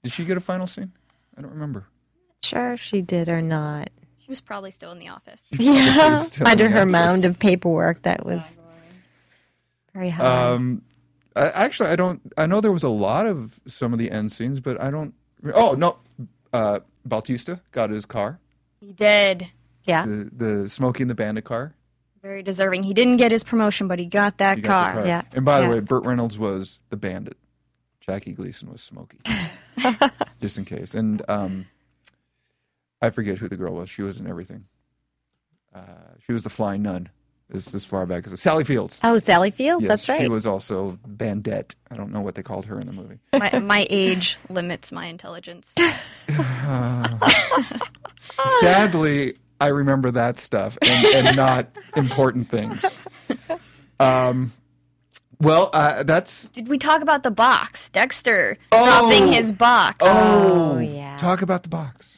Did 0.03 0.13
she 0.13 0.23
get 0.23 0.37
a 0.37 0.41
final 0.41 0.67
scene? 0.67 0.93
I 1.37 1.41
don't 1.41 1.51
remember. 1.51 1.87
Sure, 2.45 2.77
she 2.77 3.01
did 3.01 3.27
or 3.29 3.41
not. 3.41 3.89
she 4.19 4.29
was 4.29 4.41
probably 4.41 4.71
still 4.71 4.91
in 4.91 4.99
the 4.99 5.07
office 5.09 5.43
Yeah. 5.51 6.23
Under 6.45 6.69
her 6.69 6.81
office. 6.81 6.91
mound 6.91 7.25
of 7.25 7.37
paperwork 7.39 8.01
that 8.03 8.25
was 8.25 8.57
very 9.93 10.09
high. 10.09 10.51
Um, 10.53 10.81
I, 11.35 11.49
actually, 11.49 11.89
I 11.89 11.95
don't. 11.95 12.21
I 12.37 12.47
know 12.47 12.61
there 12.61 12.71
was 12.71 12.83
a 12.83 12.89
lot 12.89 13.25
of 13.27 13.59
some 13.67 13.91
of 13.93 13.99
the 13.99 14.09
end 14.11 14.31
scenes, 14.31 14.59
but 14.61 14.79
I 14.81 14.89
don't. 14.91 15.13
Oh 15.53 15.73
no, 15.73 15.97
uh, 16.53 16.79
Batista 17.05 17.57
got 17.71 17.89
his 17.89 18.05
car, 18.05 18.39
he 18.79 18.91
did 18.93 19.47
yeah. 19.83 20.05
the 20.05 20.29
the 20.35 20.69
Smokey 20.69 21.03
the 21.03 21.13
Bandit 21.15 21.43
car. 21.43 21.75
very 22.21 22.41
deserving 22.41 22.83
he 22.83 22.93
didn't 22.93 23.17
get 23.17 23.31
his 23.31 23.43
promotion 23.43 23.87
but 23.87 23.99
he 23.99 24.05
got 24.07 24.37
that 24.39 24.57
He 24.57 24.63
car. 24.63 24.93
the 24.95 24.99
car. 25.01 25.07
Yeah. 25.07 25.21
And 25.33 25.43
by 25.45 25.59
the 25.59 25.65
Yeah. 25.67 25.71
way, 25.73 25.79
Burt 25.81 26.03
Reynolds 26.05 26.39
was 26.39 26.79
the 26.89 26.97
Bandit. 26.97 27.37
Jackie 27.99 28.31
Gleason 28.33 28.71
was 28.71 28.81
Smokey, 28.81 29.17
just 30.41 30.57
in 30.59 30.65
case. 30.65 30.93
And 30.93 31.21
um, 31.27 31.65
I 33.05 33.09
forget 33.11 33.37
who 33.37 33.47
the 33.47 33.57
girl 33.57 33.73
was. 33.73 33.89
She 33.89 34.01
was 34.01 34.19
in 34.19 34.27
everything. 34.27 34.65
Uh, 35.73 35.81
she 36.25 36.33
was 36.33 36.43
the 36.43 36.49
flying 36.49 36.81
nun. 36.81 37.09
This 37.49 37.75
as 37.75 37.85
far 37.85 38.07
back 38.07 38.25
as 38.25 38.41
Sally 38.41 38.63
Fields. 38.63 38.99
Oh, 39.03 39.19
Sally 39.19 39.51
Fields. 39.51 39.83
Yes, 39.83 39.89
That's 39.89 40.09
right. 40.09 40.21
She 40.21 40.27
was 40.27 40.47
also 40.47 40.97
Bandette. 41.07 41.75
I 41.91 41.95
don't 41.95 42.11
know 42.11 42.21
what 42.21 42.33
they 42.33 42.41
called 42.41 42.65
her 42.65 42.79
in 42.79 42.87
the 42.87 42.93
movie. 42.93 43.19
My, 43.37 43.59
my 43.59 43.85
age 43.91 44.39
limits 44.49 44.91
my 44.91 45.05
intelligence. 45.05 45.75
Sadly, 48.61 49.35
I 49.61 49.67
remember 49.67 50.09
that 50.11 50.39
stuff 50.39 50.77
and, 50.81 51.05
and 51.27 51.37
not 51.37 51.67
important 51.95 52.49
things. 52.49 52.83
Um, 53.99 54.51
well, 55.39 55.69
uh, 55.73 56.03
that's 56.03 56.49
Did 56.49 56.67
we 56.67 56.77
talk 56.77 57.01
about 57.01 57.23
the 57.23 57.31
box? 57.31 57.89
Dexter 57.91 58.57
Oh. 58.71 58.85
dropping 59.09 59.33
his 59.33 59.51
box. 59.51 59.97
oh, 60.01 60.79
yeah. 60.79 61.17
Talk 61.17 61.41
about 61.41 61.63
the 61.63 61.69
box. 61.69 62.14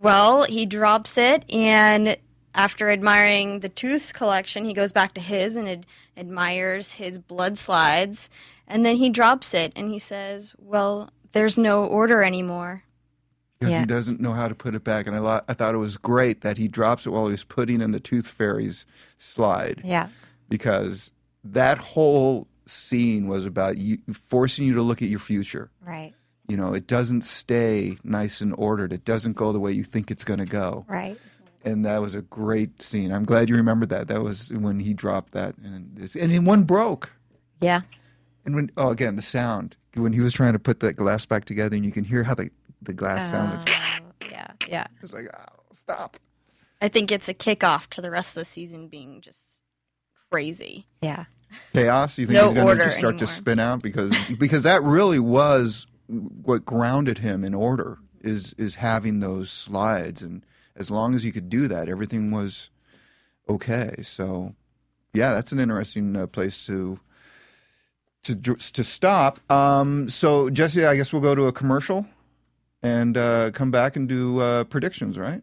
Well, 0.00 0.44
he 0.44 0.66
drops 0.66 1.16
it, 1.18 1.44
and 1.50 2.16
after 2.54 2.90
admiring 2.90 3.60
the 3.60 3.68
tooth 3.68 4.12
collection, 4.14 4.64
he 4.64 4.72
goes 4.74 4.92
back 4.92 5.14
to 5.14 5.20
his 5.20 5.56
and 5.56 5.68
ad- 5.68 5.86
admires 6.16 6.92
his 6.92 7.18
blood 7.18 7.58
slides, 7.58 8.28
and 8.66 8.84
then 8.84 8.96
he 8.96 9.10
drops 9.10 9.52
it 9.54 9.72
and 9.76 9.90
he 9.92 9.98
says, 9.98 10.54
"Well, 10.58 11.10
there's 11.32 11.58
no 11.58 11.84
order 11.84 12.22
anymore." 12.22 12.84
because 13.58 13.74
Yeah. 13.74 13.80
he 13.80 13.86
doesn't 13.86 14.20
know 14.20 14.32
how 14.32 14.48
to 14.48 14.54
put 14.54 14.74
it 14.74 14.82
back. 14.84 15.06
And 15.06 15.14
I, 15.14 15.18
lo- 15.18 15.40
I 15.46 15.52
thought 15.52 15.74
it 15.74 15.78
was 15.78 15.98
great 15.98 16.40
that 16.40 16.56
he 16.56 16.66
drops 16.66 17.04
it 17.06 17.10
while 17.10 17.26
he 17.26 17.32
was 17.32 17.44
putting 17.44 17.82
in 17.82 17.90
the 17.90 18.00
Tooth 18.00 18.26
Fairy's 18.26 18.86
slide 19.18 19.82
yeah. 19.84 20.08
because 20.48 21.12
that 21.44 21.76
whole 21.76 22.48
scene 22.64 23.28
was 23.28 23.44
about 23.44 23.76
you 23.76 23.98
forcing 24.14 24.64
you 24.66 24.72
to 24.72 24.80
look 24.82 25.02
at 25.02 25.10
your 25.10 25.18
future. 25.18 25.70
Right. 25.86 26.14
You 26.50 26.56
know, 26.56 26.74
it 26.74 26.86
doesn't 26.86 27.22
stay 27.22 27.96
nice 28.02 28.40
and 28.40 28.54
ordered. 28.56 28.92
It 28.92 29.04
doesn't 29.04 29.34
go 29.34 29.52
the 29.52 29.60
way 29.60 29.72
you 29.72 29.84
think 29.84 30.10
it's 30.10 30.24
going 30.24 30.40
to 30.40 30.46
go. 30.46 30.84
Right. 30.88 31.18
And 31.64 31.84
that 31.84 32.00
was 32.00 32.14
a 32.14 32.22
great 32.22 32.82
scene. 32.82 33.12
I'm 33.12 33.24
glad 33.24 33.48
you 33.48 33.56
remembered 33.56 33.90
that. 33.90 34.08
That 34.08 34.22
was 34.22 34.52
when 34.52 34.80
he 34.80 34.94
dropped 34.94 35.32
that, 35.32 35.56
and 35.58 35.94
this, 35.94 36.16
and 36.16 36.46
one 36.46 36.64
broke. 36.64 37.12
Yeah. 37.60 37.82
And 38.44 38.54
when 38.54 38.70
oh, 38.76 38.90
again 38.90 39.16
the 39.16 39.22
sound 39.22 39.76
when 39.94 40.12
he 40.12 40.20
was 40.20 40.32
trying 40.32 40.54
to 40.54 40.58
put 40.58 40.80
that 40.80 40.94
glass 40.94 41.26
back 41.26 41.44
together, 41.44 41.76
and 41.76 41.84
you 41.84 41.92
can 41.92 42.04
hear 42.04 42.24
how 42.24 42.34
the 42.34 42.50
the 42.82 42.94
glass 42.94 43.28
oh, 43.28 43.30
sounded. 43.32 43.68
Oh, 43.68 44.28
yeah. 44.30 44.52
Yeah. 44.66 44.86
It's 45.02 45.12
like, 45.12 45.28
oh, 45.32 45.62
stop. 45.72 46.16
I 46.80 46.88
think 46.88 47.12
it's 47.12 47.28
a 47.28 47.34
kickoff 47.34 47.88
to 47.88 48.00
the 48.00 48.10
rest 48.10 48.36
of 48.36 48.40
the 48.40 48.46
season 48.46 48.88
being 48.88 49.20
just 49.20 49.60
crazy. 50.30 50.86
Yeah. 51.02 51.24
Chaos. 51.74 52.16
You 52.16 52.26
think 52.26 52.36
No 52.36 52.46
he's 52.46 52.54
going 52.54 52.66
to 52.66 52.72
order 52.72 52.84
just 52.84 52.96
start 52.96 53.18
to 53.18 53.26
spin 53.26 53.58
out 53.58 53.82
because 53.82 54.14
because 54.38 54.62
that 54.62 54.82
really 54.82 55.18
was 55.18 55.86
what 56.10 56.64
grounded 56.64 57.18
him 57.18 57.44
in 57.44 57.54
order 57.54 57.98
is 58.20 58.54
is 58.58 58.76
having 58.76 59.20
those 59.20 59.50
slides, 59.50 60.22
and 60.22 60.44
as 60.76 60.90
long 60.90 61.14
as 61.14 61.22
he 61.22 61.32
could 61.32 61.48
do 61.48 61.68
that, 61.68 61.88
everything 61.88 62.30
was 62.30 62.70
okay. 63.48 63.94
So, 64.02 64.54
yeah, 65.14 65.32
that's 65.32 65.52
an 65.52 65.60
interesting 65.60 66.16
uh, 66.16 66.26
place 66.26 66.66
to. 66.66 67.00
To, 68.24 68.36
to 68.36 68.84
stop. 68.84 69.40
Um, 69.50 70.10
so 70.10 70.50
Jesse, 70.50 70.84
I 70.84 70.94
guess 70.94 71.10
we'll 71.10 71.22
go 71.22 71.34
to 71.34 71.46
a 71.46 71.52
commercial 71.52 72.06
and 72.82 73.16
uh, 73.16 73.50
come 73.52 73.70
back 73.70 73.96
and 73.96 74.06
do 74.06 74.40
uh, 74.40 74.64
predictions, 74.64 75.18
right? 75.18 75.42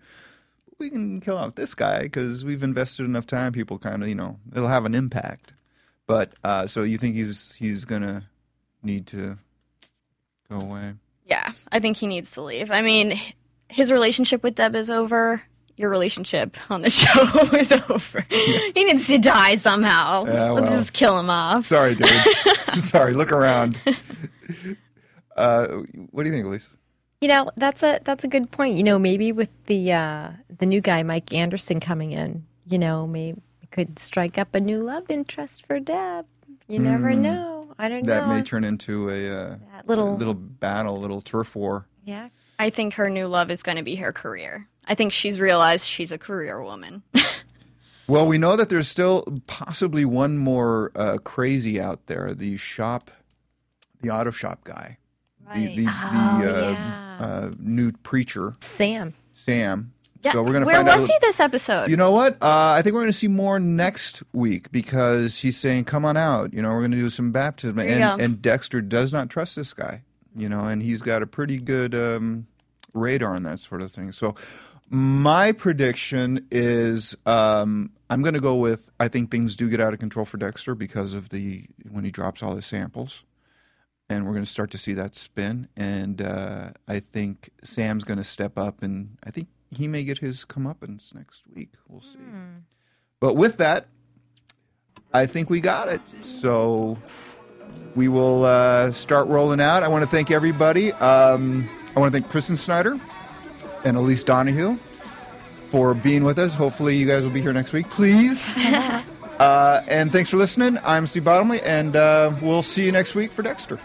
We 0.78 0.92
can 0.92 1.20
kill 1.20 1.36
off 1.36 1.56
this 1.56 1.74
guy 1.74 2.04
because 2.04 2.46
we've 2.46 2.62
invested 2.62 3.08
enough 3.08 3.26
time. 3.26 3.54
People 3.54 3.80
kind 3.80 4.04
of, 4.04 4.08
you 4.08 4.14
know, 4.14 4.38
it'll 4.56 4.68
have 4.68 4.86
an 4.86 4.94
impact. 4.94 5.54
But 6.06 6.34
uh, 6.44 6.68
so 6.68 6.84
you 6.84 7.00
think 7.00 7.16
he's 7.16 7.56
he's 7.56 7.84
gonna 7.84 8.30
need 8.84 9.08
to 9.08 9.40
go 10.48 10.60
away? 10.60 10.94
Yeah, 11.26 11.54
I 11.72 11.80
think 11.80 11.98
he 11.98 12.06
needs 12.06 12.30
to 12.34 12.44
leave. 12.44 12.70
I 12.70 12.84
mean, 12.84 13.20
his 13.68 13.92
relationship 13.92 14.44
with 14.44 14.54
Deb 14.54 14.76
is 14.76 14.92
over. 14.92 15.42
Your 15.78 15.90
relationship 15.90 16.58
on 16.72 16.82
the 16.82 16.90
show 16.92 17.22
is 17.56 17.72
over. 17.72 18.26
He 18.30 18.84
needs 18.84 19.08
to 19.08 19.18
die 19.20 19.56
somehow. 19.58 20.26
Yeah, 20.26 20.50
Let's 20.52 20.70
just 20.76 20.94
kill 20.94 21.20
him 21.20 21.30
off. 21.30 21.68
Sorry, 21.68 21.96
dude. 21.96 22.10
Sorry. 22.82 23.14
Look 23.14 23.32
around. 23.32 23.78
Uh, 25.36 25.68
what 26.12 26.24
do 26.24 26.30
you 26.30 26.36
think, 26.36 26.48
Elise? 26.48 26.68
You 27.22 27.28
know, 27.30 27.52
that's 27.58 27.84
a 27.84 28.00
that's 28.04 28.24
a 28.24 28.28
good 28.28 28.52
point. 28.52 28.76
You 28.76 28.84
know, 28.84 29.00
maybe 29.00 29.32
with 29.32 29.50
the 29.66 29.92
uh, 29.94 30.32
the 30.60 30.66
new 30.66 30.82
guy 30.82 31.04
Mike 31.04 31.34
Anderson 31.34 31.80
coming 31.80 32.12
in, 32.12 32.46
you 32.66 32.78
know, 32.80 33.08
maybe 33.08 33.40
could 33.72 34.00
strike 34.00 34.38
up 34.38 34.56
a 34.56 34.60
new 34.60 34.82
love 34.84 35.04
interest 35.10 35.66
for 35.68 35.80
Deb. 35.80 36.26
You 36.68 36.80
never 36.80 37.14
know. 37.14 37.74
I 37.78 37.90
don't. 37.90 38.06
That 38.06 38.28
know. 38.28 38.36
may 38.36 38.42
turn 38.42 38.64
into 38.64 39.10
a, 39.10 39.30
uh, 39.30 39.56
little- 39.86 40.16
a 40.16 40.18
little 40.18 40.34
battle, 40.34 40.98
a 40.98 41.00
little 41.00 41.22
turf 41.22 41.56
war. 41.56 41.88
yeah. 42.04 42.30
I 42.60 42.72
think 42.72 42.96
her 42.96 43.08
new 43.08 43.28
love 43.28 43.52
is 43.52 43.62
going 43.62 43.78
to 43.78 43.84
be 43.84 43.94
her 43.98 44.12
career. 44.12 44.68
I 44.88 44.96
think 44.96 45.12
she's 45.14 45.40
realized 45.40 45.88
she's 45.88 46.12
a 46.12 46.18
career 46.18 46.62
woman. 46.62 47.04
Well, 48.10 48.26
we 48.26 48.38
know 48.38 48.56
that 48.56 48.70
there's 48.70 48.88
still 48.88 49.26
possibly 49.48 50.06
one 50.06 50.38
more 50.38 50.94
uh, 50.96 51.18
crazy 51.18 51.78
out 51.82 52.06
there. 52.08 52.34
The 52.34 52.56
shop, 52.56 53.12
the 54.00 54.10
auto 54.12 54.32
shop 54.32 54.64
guy, 54.64 54.98
the 55.54 55.76
the, 55.76 55.86
Oh, 55.90 56.40
the 56.42 56.50
uh, 56.68 56.72
yeah. 56.72 57.18
uh, 57.20 57.52
new 57.60 57.92
preacher, 58.04 58.54
Sam. 58.60 59.14
Sam. 59.36 59.92
Yeah. 60.24 60.32
So 60.32 60.42
we're 60.42 60.54
gonna 60.54 60.66
Where 60.66 60.76
find 60.76 60.88
was 60.88 61.04
out. 61.04 61.10
he 61.10 61.18
this 61.20 61.42
episode? 61.42 61.90
You 61.90 61.98
know 61.98 62.14
what? 62.14 62.36
Uh, 62.42 62.72
I 62.78 62.82
think 62.82 62.94
we're 62.94 63.02
going 63.02 63.12
to 63.12 63.18
see 63.18 63.28
more 63.28 63.60
next 63.60 64.24
week 64.32 64.72
because 64.72 65.40
he's 65.40 65.58
saying, 65.58 65.84
"Come 65.84 66.06
on 66.06 66.16
out." 66.16 66.54
You 66.54 66.62
know, 66.62 66.70
we're 66.70 66.80
going 66.80 66.92
to 66.92 66.98
do 66.98 67.10
some 67.10 67.34
baptism, 67.34 67.78
and 67.78 68.22
and 68.22 68.42
Dexter 68.42 68.80
does 68.80 69.12
not 69.12 69.30
trust 69.30 69.58
this 69.58 69.74
guy. 69.74 70.04
You 70.34 70.48
know, 70.48 70.62
and 70.62 70.82
he's 70.82 71.02
got 71.02 71.22
a 71.24 71.28
pretty 71.28 71.58
good 71.58 71.94
um, 71.94 72.48
radar 72.94 73.36
on 73.36 73.44
that 73.44 73.60
sort 73.60 73.82
of 73.82 73.92
thing. 73.92 74.14
So, 74.14 74.36
my 74.90 75.52
prediction 75.52 76.48
is 76.52 77.16
um, 77.26 77.92
I'm 78.10 78.22
going 78.22 78.34
to 78.36 78.40
go 78.40 78.56
with 78.56 78.90
I 79.00 79.08
think 79.08 79.32
things 79.32 79.56
do 79.56 79.70
get 79.70 79.82
out 79.82 79.94
of 79.94 80.00
control 80.00 80.26
for 80.26 80.38
Dexter 80.38 80.76
because 80.76 81.14
of 81.14 81.30
the 81.30 81.66
when 81.90 82.04
he 82.04 82.12
drops 82.12 82.42
all 82.42 82.56
his 82.56 82.66
samples. 82.66 83.24
And 84.10 84.26
we're 84.26 84.32
going 84.32 84.46
to 84.46 84.50
start 84.50 84.72
to 84.72 84.78
see 84.78 84.94
that 84.94 85.16
spin, 85.16 85.68
and 85.76 86.22
uh, 86.22 86.70
I 86.88 87.02
think 87.02 87.50
Sam's 87.62 88.06
going 88.06 88.18
to 88.18 88.24
step 88.24 88.58
up, 88.58 88.82
and 88.82 89.18
I 89.26 89.32
think 89.32 89.50
he 89.70 89.90
may 89.90 90.06
get 90.06 90.20
his 90.20 90.46
comeuppance 90.46 91.14
next 91.14 91.44
week. 91.54 91.74
We'll 91.90 92.00
see. 92.00 92.20
But 93.20 93.36
with 93.36 93.58
that, 93.58 93.88
I 95.14 95.26
think 95.26 95.50
we 95.50 95.60
got 95.60 95.90
it. 95.90 96.00
So 96.24 96.98
we 97.96 98.08
will 98.08 98.46
uh, 98.46 98.94
start 98.94 99.28
rolling 99.28 99.60
out. 99.60 99.84
I 99.84 99.90
want 99.90 100.06
to 100.06 100.10
thank 100.10 100.32
everybody. 100.32 100.94
Um, 100.94 101.70
I 101.94 102.00
want 102.00 102.14
to 102.14 102.20
thank 102.20 102.32
Kristen 102.32 102.56
Snyder 102.56 102.98
and 103.84 103.98
Elise 103.98 104.24
Donahue 104.24 104.78
for 105.70 105.94
being 105.94 106.24
with 106.24 106.40
us. 106.40 106.54
Hopefully, 106.54 106.96
you 106.96 107.08
guys 107.08 107.24
will 107.24 107.32
be 107.32 107.42
here 107.42 107.54
next 107.54 107.74
week, 107.74 107.90
please. 107.90 108.52
uh, 108.58 109.84
and 109.88 110.12
thanks 110.12 110.30
for 110.30 110.38
listening. 110.38 110.78
I'm 110.84 111.08
Steve 111.08 111.24
Bottomley, 111.26 111.62
and 111.62 111.96
uh, 111.96 112.36
we'll 112.42 112.64
see 112.64 112.86
you 112.86 112.92
next 112.92 113.16
week 113.16 113.32
for 113.32 113.44
Dexter. 113.44 113.80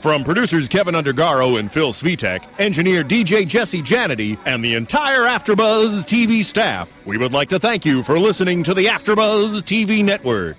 From 0.00 0.22
producers 0.22 0.68
Keven 0.68 0.94
Undergaro 0.94 1.58
and 1.58 1.72
Phil 1.72 1.90
Svitek, 1.90 2.44
engineer 2.58 3.02
DJ 3.02 3.46
Jesse 3.46 3.80
Janity, 3.80 4.38
and 4.44 4.62
the 4.62 4.74
entire 4.74 5.22
AfterBuzz 5.22 6.04
TV 6.04 6.44
staff, 6.44 6.94
we 7.06 7.16
would 7.16 7.32
like 7.32 7.48
to 7.48 7.58
thank 7.58 7.86
you 7.86 8.02
for 8.02 8.18
listening 8.18 8.62
to 8.64 8.74
the 8.74 8.84
AfterBuzz 8.84 9.62
TV 9.62 10.04
network. 10.04 10.58